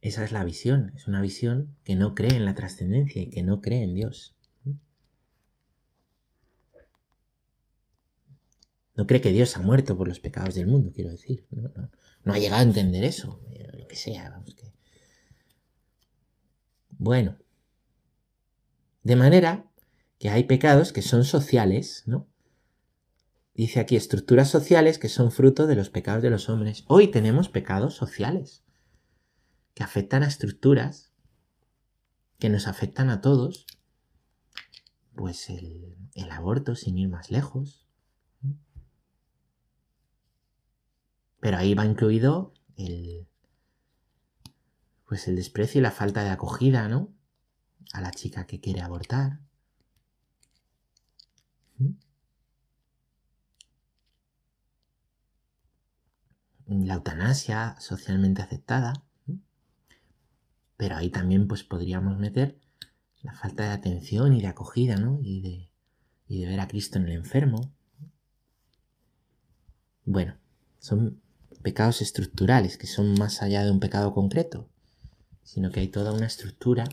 Esa 0.00 0.24
es 0.24 0.32
la 0.32 0.44
visión, 0.44 0.92
es 0.96 1.08
una 1.08 1.20
visión 1.20 1.76
que 1.84 1.94
no 1.94 2.14
cree 2.14 2.36
en 2.36 2.46
la 2.46 2.54
trascendencia 2.54 3.20
y 3.20 3.28
que 3.28 3.42
no 3.42 3.60
cree 3.60 3.82
en 3.82 3.94
Dios. 3.94 4.34
No 9.00 9.06
cree 9.06 9.22
que 9.22 9.32
Dios 9.32 9.56
ha 9.56 9.60
muerto 9.62 9.96
por 9.96 10.08
los 10.08 10.20
pecados 10.20 10.54
del 10.54 10.66
mundo, 10.66 10.92
quiero 10.94 11.10
decir. 11.10 11.46
No, 12.22 12.34
ha 12.34 12.38
llegado 12.38 12.60
a 12.60 12.64
entender 12.64 13.02
eso, 13.02 13.40
lo 13.72 13.88
que 13.88 13.96
sea, 13.96 14.28
vamos, 14.28 14.54
que 14.54 14.74
bueno. 16.98 17.38
De 19.02 19.16
manera 19.16 19.64
que 20.18 20.28
hay 20.28 20.44
pecados 20.44 20.92
que 20.92 21.00
son 21.00 21.24
sociales, 21.24 22.02
¿no? 22.04 22.28
Dice 23.54 23.80
aquí 23.80 23.96
estructuras 23.96 24.50
sociales 24.50 24.98
que 24.98 25.08
son 25.08 25.32
fruto 25.32 25.66
de 25.66 25.76
los 25.76 25.88
pecados 25.88 26.22
de 26.22 26.28
los 26.28 26.50
hombres. 26.50 26.84
Hoy 26.86 27.08
tenemos 27.08 27.48
pecados 27.48 27.94
sociales 27.94 28.64
que 29.72 29.82
afectan 29.82 30.24
a 30.24 30.28
estructuras 30.28 31.10
que 32.38 32.50
nos 32.50 32.66
afectan 32.68 33.08
a 33.08 33.22
todos. 33.22 33.64
Pues 35.14 35.48
el, 35.48 35.96
el 36.14 36.30
aborto, 36.30 36.74
sin 36.76 36.98
ir 36.98 37.08
más 37.08 37.30
lejos. 37.30 37.86
Pero 41.40 41.56
ahí 41.56 41.74
va 41.74 41.86
incluido 41.86 42.52
el, 42.76 43.26
pues 45.06 45.26
el 45.26 45.36
desprecio 45.36 45.80
y 45.80 45.82
la 45.82 45.90
falta 45.90 46.22
de 46.22 46.30
acogida, 46.30 46.86
¿no? 46.88 47.12
A 47.92 48.00
la 48.00 48.12
chica 48.12 48.46
que 48.46 48.60
quiere 48.60 48.82
abortar. 48.82 49.40
¿Mm? 51.78 51.90
La 56.66 56.94
eutanasia 56.94 57.74
socialmente 57.80 58.42
aceptada. 58.42 59.02
Pero 60.76 60.96
ahí 60.96 61.10
también 61.10 61.48
pues 61.48 61.64
podríamos 61.64 62.16
meter 62.18 62.58
la 63.22 63.34
falta 63.34 63.64
de 63.64 63.70
atención 63.70 64.32
y 64.32 64.40
de 64.40 64.46
acogida, 64.46 64.96
¿no? 64.96 65.18
Y 65.22 65.40
de, 65.40 65.70
y 66.28 66.40
de 66.40 66.48
ver 66.48 66.60
a 66.60 66.68
Cristo 66.68 66.98
en 66.98 67.06
el 67.06 67.12
enfermo. 67.12 67.72
Bueno, 70.04 70.36
son 70.78 71.20
pecados 71.62 72.02
estructurales 72.02 72.76
que 72.78 72.86
son 72.86 73.14
más 73.14 73.42
allá 73.42 73.64
de 73.64 73.70
un 73.70 73.80
pecado 73.80 74.12
concreto 74.14 74.68
sino 75.50 75.72
que 75.72 75.80
hay 75.80 75.88
toda 75.88 76.12
una 76.12 76.26
estructura 76.26 76.84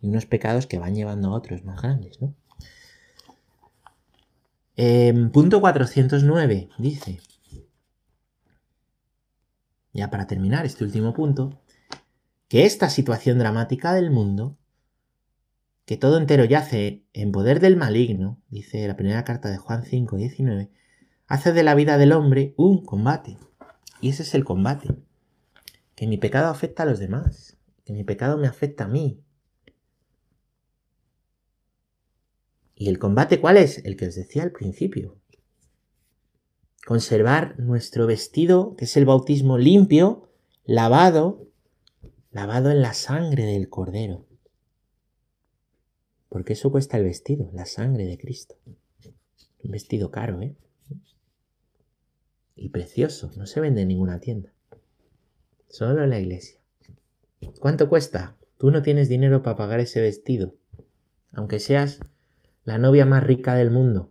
y 0.00 0.08
unos 0.08 0.24
pecados 0.24 0.66
que 0.66 0.78
van 0.78 0.94
llevando 0.94 1.28
a 1.28 1.34
otros 1.34 1.64
más 1.64 1.82
grandes, 1.82 2.18
¿no? 2.18 2.34
Em, 4.76 5.30
punto 5.30 5.60
409 5.60 6.70
dice, 6.78 7.20
ya 9.92 10.08
para 10.08 10.26
terminar 10.26 10.64
este 10.64 10.84
último 10.84 11.12
punto, 11.12 11.60
que 12.48 12.64
esta 12.64 12.88
situación 12.88 13.38
dramática 13.38 13.92
del 13.92 14.10
mundo, 14.10 14.56
que 15.84 15.98
todo 15.98 16.16
entero 16.16 16.44
yace 16.44 17.02
en 17.12 17.32
poder 17.32 17.60
del 17.60 17.76
maligno, 17.76 18.40
dice 18.48 18.88
la 18.88 18.96
primera 18.96 19.24
carta 19.24 19.50
de 19.50 19.58
Juan 19.58 19.84
5, 19.84 20.16
19, 20.16 20.70
hace 21.26 21.52
de 21.52 21.62
la 21.64 21.74
vida 21.74 21.98
del 21.98 22.12
hombre 22.12 22.54
un 22.56 22.82
combate. 22.82 23.36
Y 24.00 24.10
ese 24.10 24.22
es 24.22 24.34
el 24.34 24.44
combate 24.44 24.88
que 25.94 26.06
mi 26.06 26.16
pecado 26.16 26.48
afecta 26.48 26.84
a 26.84 26.86
los 26.86 27.00
demás, 27.00 27.56
que 27.84 27.92
mi 27.92 28.04
pecado 28.04 28.38
me 28.38 28.46
afecta 28.46 28.84
a 28.84 28.88
mí. 28.88 29.20
¿Y 32.76 32.88
el 32.88 33.00
combate 33.00 33.40
cuál 33.40 33.56
es? 33.56 33.84
El 33.84 33.96
que 33.96 34.06
os 34.06 34.14
decía 34.14 34.44
al 34.44 34.52
principio. 34.52 35.18
Conservar 36.86 37.58
nuestro 37.58 38.06
vestido, 38.06 38.76
que 38.76 38.84
es 38.84 38.96
el 38.96 39.06
bautismo 39.06 39.58
limpio, 39.58 40.30
lavado, 40.64 41.48
lavado 42.30 42.70
en 42.70 42.80
la 42.80 42.94
sangre 42.94 43.44
del 43.46 43.68
Cordero. 43.68 44.24
Porque 46.28 46.52
eso 46.52 46.70
cuesta 46.70 46.96
el 46.96 47.04
vestido, 47.04 47.50
la 47.52 47.66
sangre 47.66 48.04
de 48.04 48.16
Cristo. 48.16 48.54
Un 49.64 49.72
vestido 49.72 50.12
caro, 50.12 50.40
¿eh? 50.42 50.54
Y 52.60 52.70
precioso, 52.70 53.30
no 53.36 53.46
se 53.46 53.60
vende 53.60 53.82
en 53.82 53.88
ninguna 53.88 54.18
tienda. 54.18 54.52
Solo 55.68 56.02
en 56.02 56.10
la 56.10 56.18
iglesia. 56.18 56.58
¿Cuánto 57.60 57.88
cuesta? 57.88 58.36
Tú 58.58 58.72
no 58.72 58.82
tienes 58.82 59.08
dinero 59.08 59.44
para 59.44 59.56
pagar 59.56 59.78
ese 59.78 60.00
vestido. 60.00 60.54
Aunque 61.30 61.60
seas 61.60 62.00
la 62.64 62.78
novia 62.78 63.06
más 63.06 63.22
rica 63.22 63.54
del 63.54 63.70
mundo. 63.70 64.10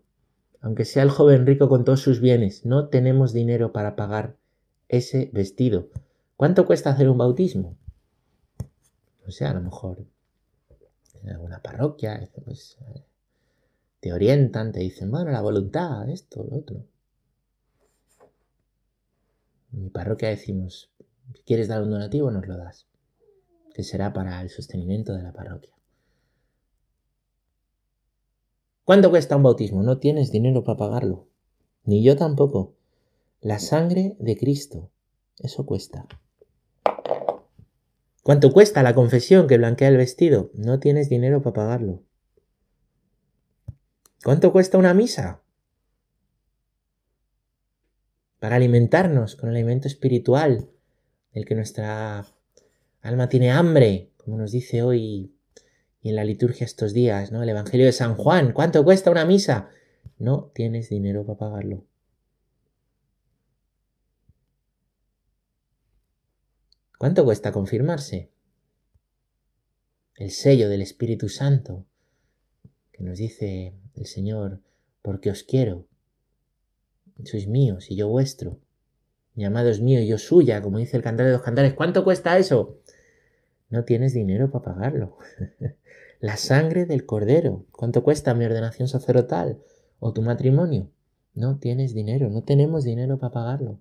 Aunque 0.61 0.85
sea 0.85 1.03
el 1.03 1.09
joven 1.09 1.45
rico 1.45 1.67
con 1.67 1.83
todos 1.83 1.99
sus 1.99 2.21
bienes. 2.21 2.65
No 2.65 2.87
tenemos 2.87 3.33
dinero 3.33 3.73
para 3.73 3.97
pagar 3.97 4.37
ese 4.87 5.29
vestido. 5.33 5.89
¿Cuánto 6.37 6.65
cuesta 6.65 6.91
hacer 6.91 7.09
un 7.09 7.17
bautismo? 7.17 7.75
No 9.25 9.31
sé, 9.31 9.43
a 9.43 9.53
lo 9.53 9.61
mejor 9.61 10.05
en 11.21 11.29
alguna 11.31 11.61
parroquia, 11.61 12.29
pues, 12.45 12.77
te 13.99 14.13
orientan, 14.13 14.71
te 14.71 14.79
dicen, 14.79 15.11
bueno, 15.11 15.31
la 15.31 15.41
voluntad, 15.41 16.07
esto, 16.09 16.45
lo 16.49 16.59
otro. 16.59 16.85
En 19.78 19.84
mi 19.84 19.89
parroquia 19.91 20.30
decimos, 20.30 20.89
si 21.36 21.43
quieres 21.43 21.67
dar 21.67 21.84
un 21.84 21.91
donativo, 21.91 22.32
nos 22.32 22.47
lo 22.47 22.57
das, 22.57 22.88
que 23.75 23.84
será 23.84 24.11
para 24.11 24.41
el 24.41 24.49
sostenimiento 24.49 25.13
de 25.13 25.21
la 25.21 25.34
parroquia. 25.34 25.75
¿Cuánto 28.84 29.11
cuesta 29.11 29.36
un 29.36 29.43
bautismo? 29.43 29.84
No 29.84 29.99
tienes 29.99 30.32
dinero 30.32 30.63
para 30.63 30.80
pagarlo. 30.80 31.28
Ni 31.84 32.01
yo 32.01 32.15
tampoco. 32.15 32.73
La 33.39 33.59
sangre 33.59 34.15
de 34.17 34.36
Cristo. 34.36 34.89
Eso 35.38 35.67
cuesta. 35.67 36.07
¿Cuánto 38.23 38.51
cuesta 38.51 38.82
la 38.82 38.95
confesión 38.95 39.45
que 39.45 39.59
blanquea 39.59 39.89
el 39.89 39.97
vestido? 39.97 40.49
No 40.55 40.80
tienes 40.80 41.07
dinero 41.07 41.43
para 41.43 41.53
pagarlo. 41.53 42.01
¿Cuánto 44.23 44.51
cuesta 44.51 44.80
una 44.80 44.95
misa? 44.95 45.43
Para 48.39 48.57
alimentarnos 48.57 49.35
con 49.35 49.49
el 49.49 49.55
alimento 49.55 49.88
espiritual, 49.88 50.69
el 51.33 51.45
que 51.45 51.55
nuestra 51.55 52.25
alma 53.01 53.29
tiene 53.29 53.51
hambre, 53.51 54.11
como 54.17 54.38
nos 54.38 54.51
dice 54.51 54.83
hoy 54.83 55.33
y 56.01 56.09
en 56.09 56.15
la 56.15 56.23
liturgia 56.23 56.65
estos 56.65 56.93
días, 56.93 57.31
¿no? 57.31 57.41
El 57.41 57.49
Evangelio 57.49 57.85
de 57.85 57.91
San 57.91 58.15
Juan, 58.15 58.53
¿cuánto 58.53 58.83
cuesta 58.83 59.11
una 59.11 59.25
misa? 59.25 59.69
No 60.19 60.51
tienes 60.53 60.89
dinero 60.89 61.25
para 61.25 61.39
pagarlo. 61.39 61.85
¿Cuánto 66.97 67.23
cuesta 67.25 67.51
confirmarse? 67.51 68.31
El 70.15 70.31
sello 70.31 70.67
del 70.67 70.81
Espíritu 70.81 71.29
Santo, 71.29 71.85
que 72.91 73.03
nos 73.03 73.19
dice 73.19 73.75
el 73.93 74.05
Señor, 74.07 74.61
porque 75.03 75.29
os 75.29 75.43
quiero. 75.43 75.85
Sois 77.24 77.47
míos 77.47 77.89
y 77.89 77.95
yo 77.95 78.07
vuestro. 78.07 78.59
Mi 79.34 79.45
amado 79.45 79.70
es 79.70 79.82
mío 79.82 80.01
y 80.01 80.07
yo 80.07 80.18
suya, 80.18 80.61
como 80.61 80.78
dice 80.78 80.97
el 80.97 81.03
cantar 81.03 81.26
de 81.26 81.34
los 81.34 81.41
cantares. 81.41 81.74
¿Cuánto 81.74 82.03
cuesta 82.03 82.38
eso? 82.38 82.80
No 83.70 83.84
tienes 83.84 84.13
dinero 84.13 84.49
para 84.49 84.65
pagarlo. 84.65 85.18
La 86.20 86.38
sangre 86.38 86.86
del 86.86 87.05
cordero. 87.05 87.65
¿Cuánto 87.72 88.03
cuesta 88.03 88.34
mi 88.34 88.45
ordenación 88.45 88.88
sacerdotal? 88.88 89.59
¿O 89.99 90.13
tu 90.13 90.22
matrimonio? 90.22 90.89
No 91.36 91.59
tienes 91.59 91.93
dinero, 91.93 92.30
no 92.30 92.43
tenemos 92.43 92.84
dinero 92.84 93.20
para 93.20 93.32
pagarlo. 93.32 93.80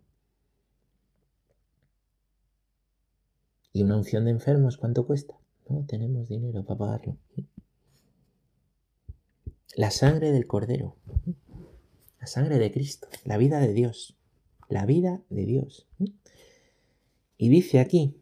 ¿Y 3.72 3.82
una 3.82 3.96
unción 3.96 4.24
de 4.26 4.32
enfermos 4.32 4.76
cuánto 4.76 5.06
cuesta? 5.06 5.34
No 5.68 5.84
tenemos 5.86 6.28
dinero 6.28 6.64
para 6.64 6.78
pagarlo. 6.78 7.16
La 9.74 9.90
sangre 9.90 10.32
del 10.32 10.46
Cordero. 10.46 10.96
La 12.26 12.30
sangre 12.32 12.58
de 12.58 12.72
Cristo. 12.72 13.06
La 13.22 13.38
vida 13.38 13.60
de 13.60 13.72
Dios. 13.72 14.18
La 14.68 14.84
vida 14.84 15.22
de 15.30 15.46
Dios. 15.46 15.86
Y 17.38 17.48
dice 17.50 17.78
aquí 17.78 18.20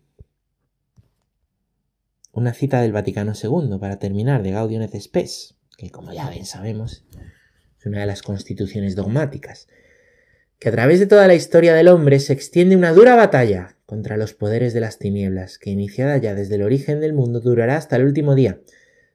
una 2.31 2.53
cita 2.53 2.83
del 2.83 2.93
Vaticano 2.93 3.33
II 3.33 3.79
para 3.81 3.99
terminar 3.99 4.43
de 4.43 4.51
Gaudium 4.51 4.83
et 4.83 4.95
Spes, 5.01 5.57
que 5.79 5.89
como 5.89 6.13
ya 6.13 6.29
ven 6.29 6.45
sabemos 6.45 7.07
es 7.79 7.87
una 7.87 8.01
de 8.01 8.07
las 8.07 8.21
constituciones 8.21 8.95
dogmáticas, 8.95 9.69
que 10.59 10.69
a 10.69 10.73
través 10.73 11.01
de 11.01 11.07
toda 11.07 11.27
la 11.27 11.35
historia 11.35 11.73
del 11.73 11.89
hombre 11.89 12.21
se 12.21 12.35
extiende 12.35 12.77
una 12.77 12.93
dura 12.93 13.17
batalla 13.17 13.79
contra 13.87 14.19
los 14.19 14.35
poderes 14.35 14.75
de 14.75 14.81
las 14.81 14.99
tinieblas, 14.99 15.57
que 15.57 15.71
iniciada 15.71 16.19
ya 16.19 16.35
desde 16.35 16.57
el 16.57 16.63
origen 16.63 17.01
del 17.01 17.15
mundo 17.15 17.41
durará 17.41 17.79
hasta 17.79 17.97
el 17.97 18.05
último 18.05 18.35
día, 18.35 18.61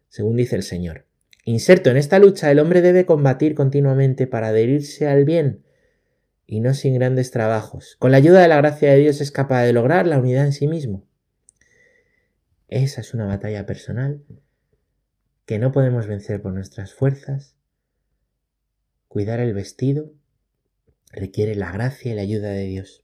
según 0.08 0.36
dice 0.36 0.56
el 0.56 0.64
Señor. 0.64 1.09
Inserto 1.50 1.90
en 1.90 1.98
esta 1.98 2.20
lucha, 2.20 2.52
el 2.52 2.60
hombre 2.60 2.84
debe 2.84 3.08
combatir 3.08 3.56
continuamente 3.56 4.28
para 4.28 4.50
adherirse 4.50 5.08
al 5.08 5.26
bien, 5.26 5.66
y 6.46 6.60
no 6.60 6.76
sin 6.76 6.94
grandes 6.94 7.32
trabajos. 7.32 7.96
Con 7.98 8.12
la 8.12 8.18
ayuda 8.18 8.40
de 8.44 8.48
la 8.48 8.58
gracia 8.58 8.92
de 8.92 9.00
Dios 9.00 9.20
es 9.20 9.32
capaz 9.32 9.64
de 9.64 9.74
lograr 9.74 10.06
la 10.06 10.20
unidad 10.20 10.46
en 10.46 10.54
sí 10.54 10.68
mismo. 10.68 11.08
Esa 12.68 13.02
es 13.02 13.16
una 13.16 13.26
batalla 13.26 13.66
personal 13.66 14.24
que 15.48 15.58
no 15.58 15.72
podemos 15.72 16.06
vencer 16.06 16.40
por 16.40 16.54
nuestras 16.54 16.94
fuerzas. 16.94 17.56
Cuidar 19.08 19.40
el 19.40 19.56
vestido 19.56 20.14
requiere 21.12 21.56
la 21.56 21.72
gracia 21.72 22.12
y 22.12 22.16
la 22.16 22.22
ayuda 22.22 22.52
de 22.52 22.66
Dios. 22.66 23.04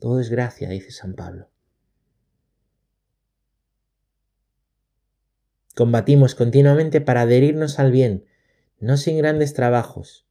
Todo 0.00 0.18
es 0.18 0.30
gracia, 0.30 0.70
dice 0.70 0.92
San 0.92 1.12
Pablo. 1.12 1.50
Combatimos 5.76 6.34
continuamente 6.34 7.02
para 7.02 7.20
adherirnos 7.20 7.78
al 7.78 7.92
bien, 7.92 8.24
no 8.80 8.96
sin 8.96 9.18
grandes 9.18 9.52
trabajos. 9.52 10.26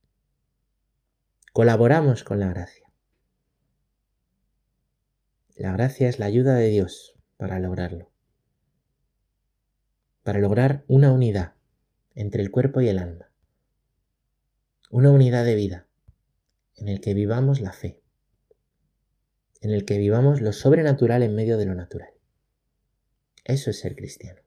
Colaboramos 1.53 2.23
con 2.23 2.39
la 2.39 2.49
gracia. 2.49 2.91
La 5.55 5.71
gracia 5.71 6.09
es 6.09 6.19
la 6.19 6.25
ayuda 6.25 6.55
de 6.55 6.67
Dios 6.67 7.15
para 7.37 7.59
lograrlo. 7.59 8.11
Para 10.23 10.39
lograr 10.39 10.83
una 10.87 11.13
unidad 11.13 11.53
entre 12.15 12.41
el 12.41 12.49
cuerpo 12.49 12.81
y 12.81 12.89
el 12.89 12.97
alma. 12.97 13.31
Una 14.89 15.11
unidad 15.11 15.45
de 15.45 15.53
vida 15.53 15.87
en 16.75 16.89
el 16.89 16.99
que 16.99 17.13
vivamos 17.13 17.61
la 17.61 17.71
fe 17.71 18.01
en 19.65 19.71
el 19.71 19.83
que 19.83 19.97
vivamos 19.97 20.41
lo 20.41 20.53
sobrenatural 20.53 21.23
en 21.23 21.33
medio 21.33 21.57
de 21.57 21.65
lo 21.65 21.73
natural. 21.73 22.09
Eso 23.43 23.71
es 23.71 23.79
ser 23.79 23.95
cristiano. 23.95 24.44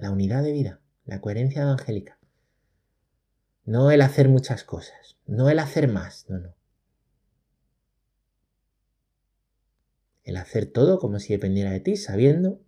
La 0.00 0.10
unidad 0.10 0.42
de 0.42 0.52
vida, 0.52 0.80
la 1.04 1.20
coherencia 1.20 1.60
evangélica. 1.60 2.18
No 3.66 3.90
el 3.90 4.00
hacer 4.00 4.30
muchas 4.30 4.64
cosas, 4.64 5.18
no 5.26 5.50
el 5.50 5.58
hacer 5.58 5.88
más, 5.88 6.24
no, 6.30 6.38
no. 6.38 6.54
El 10.24 10.38
hacer 10.38 10.64
todo 10.64 10.98
como 10.98 11.18
si 11.18 11.34
dependiera 11.34 11.70
de 11.70 11.80
ti, 11.80 11.96
sabiendo, 11.96 12.62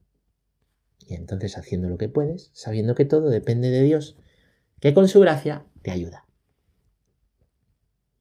y 1.07 1.14
entonces 1.14 1.57
haciendo 1.57 1.89
lo 1.89 1.97
que 1.97 2.11
puedes, 2.11 2.51
sabiendo 2.53 2.95
que 2.95 3.07
todo 3.07 3.30
depende 3.30 3.70
de 3.70 3.80
Dios, 3.80 4.18
que 4.78 4.93
con 4.93 5.09
su 5.09 5.20
gracia 5.20 5.64
te 5.80 5.91
ayuda. 5.91 6.26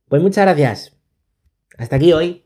Pues 0.07 0.21
muchas 0.21 0.45
gracias. 0.45 0.95
Hasta 1.77 1.97
aquí 1.97 2.13
hoy. 2.13 2.45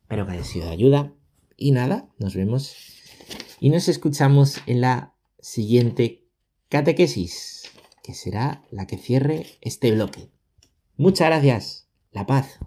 Espero 0.00 0.26
que 0.26 0.32
haya 0.32 0.44
sido 0.44 0.64
de 0.64 0.72
ayuda. 0.72 1.12
Y 1.58 1.72
nada, 1.72 2.08
nos 2.18 2.34
vemos 2.34 2.74
y 3.60 3.68
nos 3.68 3.88
escuchamos 3.88 4.62
en 4.66 4.80
la 4.80 5.14
siguiente 5.42 6.24
catequesis, 6.68 7.70
que 8.02 8.14
será 8.14 8.64
la 8.70 8.86
que 8.86 8.96
cierre 8.96 9.46
este 9.60 9.92
bloque. 9.92 10.30
Muchas 10.96 11.28
gracias. 11.28 11.88
La 12.12 12.26
paz. 12.26 12.58